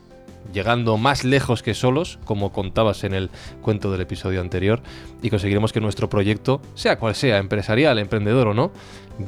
llegando 0.53 0.97
más 0.97 1.23
lejos 1.23 1.63
que 1.63 1.73
solos, 1.73 2.19
como 2.25 2.51
contabas 2.51 3.03
en 3.03 3.13
el 3.13 3.29
cuento 3.61 3.91
del 3.91 4.01
episodio 4.01 4.41
anterior, 4.41 4.81
y 5.21 5.29
conseguiremos 5.29 5.71
que 5.71 5.81
nuestro 5.81 6.09
proyecto, 6.09 6.61
sea 6.75 6.99
cual 6.99 7.15
sea, 7.15 7.37
empresarial, 7.37 7.99
emprendedor 7.99 8.47
o 8.47 8.53
no, 8.53 8.71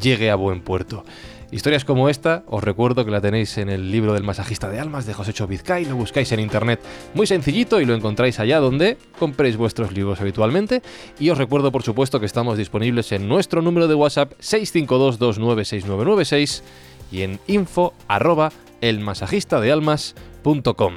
llegue 0.02 0.32
a 0.32 0.36
buen 0.36 0.62
puerto. 0.62 1.06
Historias 1.54 1.86
como 1.86 2.10
esta, 2.10 2.44
os 2.48 2.62
recuerdo 2.64 3.06
que 3.06 3.12
la 3.12 3.22
tenéis 3.22 3.60
en 3.60 3.70
el 3.70 3.92
libro 3.92 4.14
del 4.14 4.24
masajista 4.24 4.72
de 4.72 4.80
almas 4.80 5.06
de 5.06 5.14
José 5.14 5.34
Chovizcay, 5.34 5.86
lo 5.86 5.96
buscáis 5.96 6.32
en 6.32 6.40
internet 6.40 6.80
muy 7.14 7.28
sencillito 7.28 7.80
y 7.80 7.86
lo 7.86 7.94
encontráis 7.94 8.40
allá 8.40 8.60
donde 8.60 8.98
compréis 9.20 9.56
vuestros 9.56 9.94
libros 9.94 10.20
habitualmente. 10.20 10.82
Y 11.20 11.30
os 11.30 11.38
recuerdo, 11.38 11.72
por 11.72 11.84
supuesto, 11.84 12.20
que 12.20 12.26
estamos 12.26 12.58
disponibles 12.58 13.12
en 13.12 13.28
nuestro 13.28 13.62
número 13.62 13.88
de 13.88 13.94
WhatsApp 13.94 14.32
652296996 14.42 16.64
y 17.12 17.22
en 17.22 17.40
info 17.46 17.94
arroba 18.08 18.52
elmasajistadealmas.com. 18.82 20.94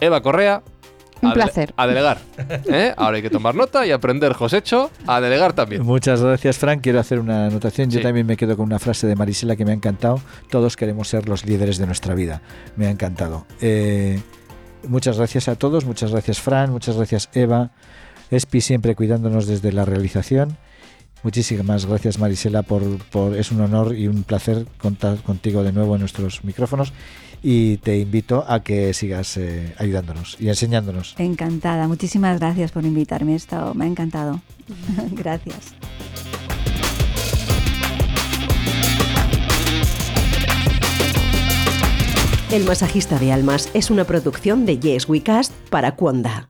Eva 0.00 0.20
Correa. 0.20 0.64
Un 1.22 1.32
placer. 1.32 1.72
A 1.76 1.86
delegar. 1.86 2.18
¿eh? 2.68 2.92
Ahora 2.96 3.16
hay 3.16 3.22
que 3.22 3.30
tomar 3.30 3.54
nota 3.54 3.86
y 3.86 3.90
aprender, 3.90 4.32
Josecho, 4.34 4.90
a 5.06 5.20
delegar 5.20 5.52
también. 5.54 5.82
Muchas 5.82 6.20
gracias, 6.20 6.58
Frank. 6.58 6.82
Quiero 6.82 7.00
hacer 7.00 7.18
una 7.18 7.46
anotación. 7.46 7.90
Yo 7.90 8.02
también 8.02 8.26
me 8.26 8.36
quedo 8.36 8.56
con 8.56 8.66
una 8.66 8.78
frase 8.78 9.06
de 9.06 9.16
Marisela 9.16 9.56
que 9.56 9.64
me 9.64 9.70
ha 9.70 9.74
encantado. 9.74 10.20
Todos 10.50 10.76
queremos 10.76 11.08
ser 11.08 11.28
los 11.28 11.44
líderes 11.46 11.78
de 11.78 11.86
nuestra 11.86 12.14
vida. 12.14 12.42
Me 12.76 12.86
ha 12.86 12.90
encantado. 12.90 13.46
Eh, 13.60 14.20
muchas 14.86 15.16
gracias 15.16 15.48
a 15.48 15.56
todos. 15.56 15.84
Muchas 15.84 16.12
gracias, 16.12 16.40
Fran. 16.40 16.70
Muchas 16.70 16.96
gracias, 16.96 17.30
Eva. 17.32 17.70
Espi 18.30 18.60
siempre 18.60 18.94
cuidándonos 18.94 19.46
desde 19.46 19.72
la 19.72 19.84
realización. 19.84 20.58
Muchísimas 21.22 21.86
gracias 21.86 22.18
Marisela 22.18 22.62
por, 22.62 22.98
por, 23.10 23.36
es 23.36 23.50
un 23.50 23.60
honor 23.60 23.96
y 23.96 24.06
un 24.06 24.22
placer 24.22 24.66
contar 24.78 25.16
contigo 25.22 25.64
de 25.64 25.72
nuevo 25.72 25.94
en 25.94 26.00
nuestros 26.00 26.44
micrófonos 26.44 26.92
y 27.42 27.76
te 27.78 27.98
invito 27.98 28.44
a 28.46 28.62
que 28.62 28.92
sigas 28.94 29.36
eh, 29.36 29.74
ayudándonos 29.78 30.36
y 30.40 30.48
enseñándonos. 30.48 31.14
Encantada, 31.18 31.88
muchísimas 31.88 32.38
gracias 32.38 32.72
por 32.72 32.84
invitarme, 32.84 33.34
Esto 33.34 33.74
me 33.74 33.84
ha 33.84 33.88
encantado. 33.88 34.40
gracias. 35.12 35.74
El 42.50 42.64
masajista 42.64 43.18
de 43.18 43.32
almas 43.32 43.70
es 43.74 43.90
una 43.90 44.04
producción 44.04 44.66
de 44.66 44.78
Yes 44.78 45.08
We 45.08 45.20
Cast 45.22 45.52
para 45.68 45.96
Cuonda. 45.96 46.48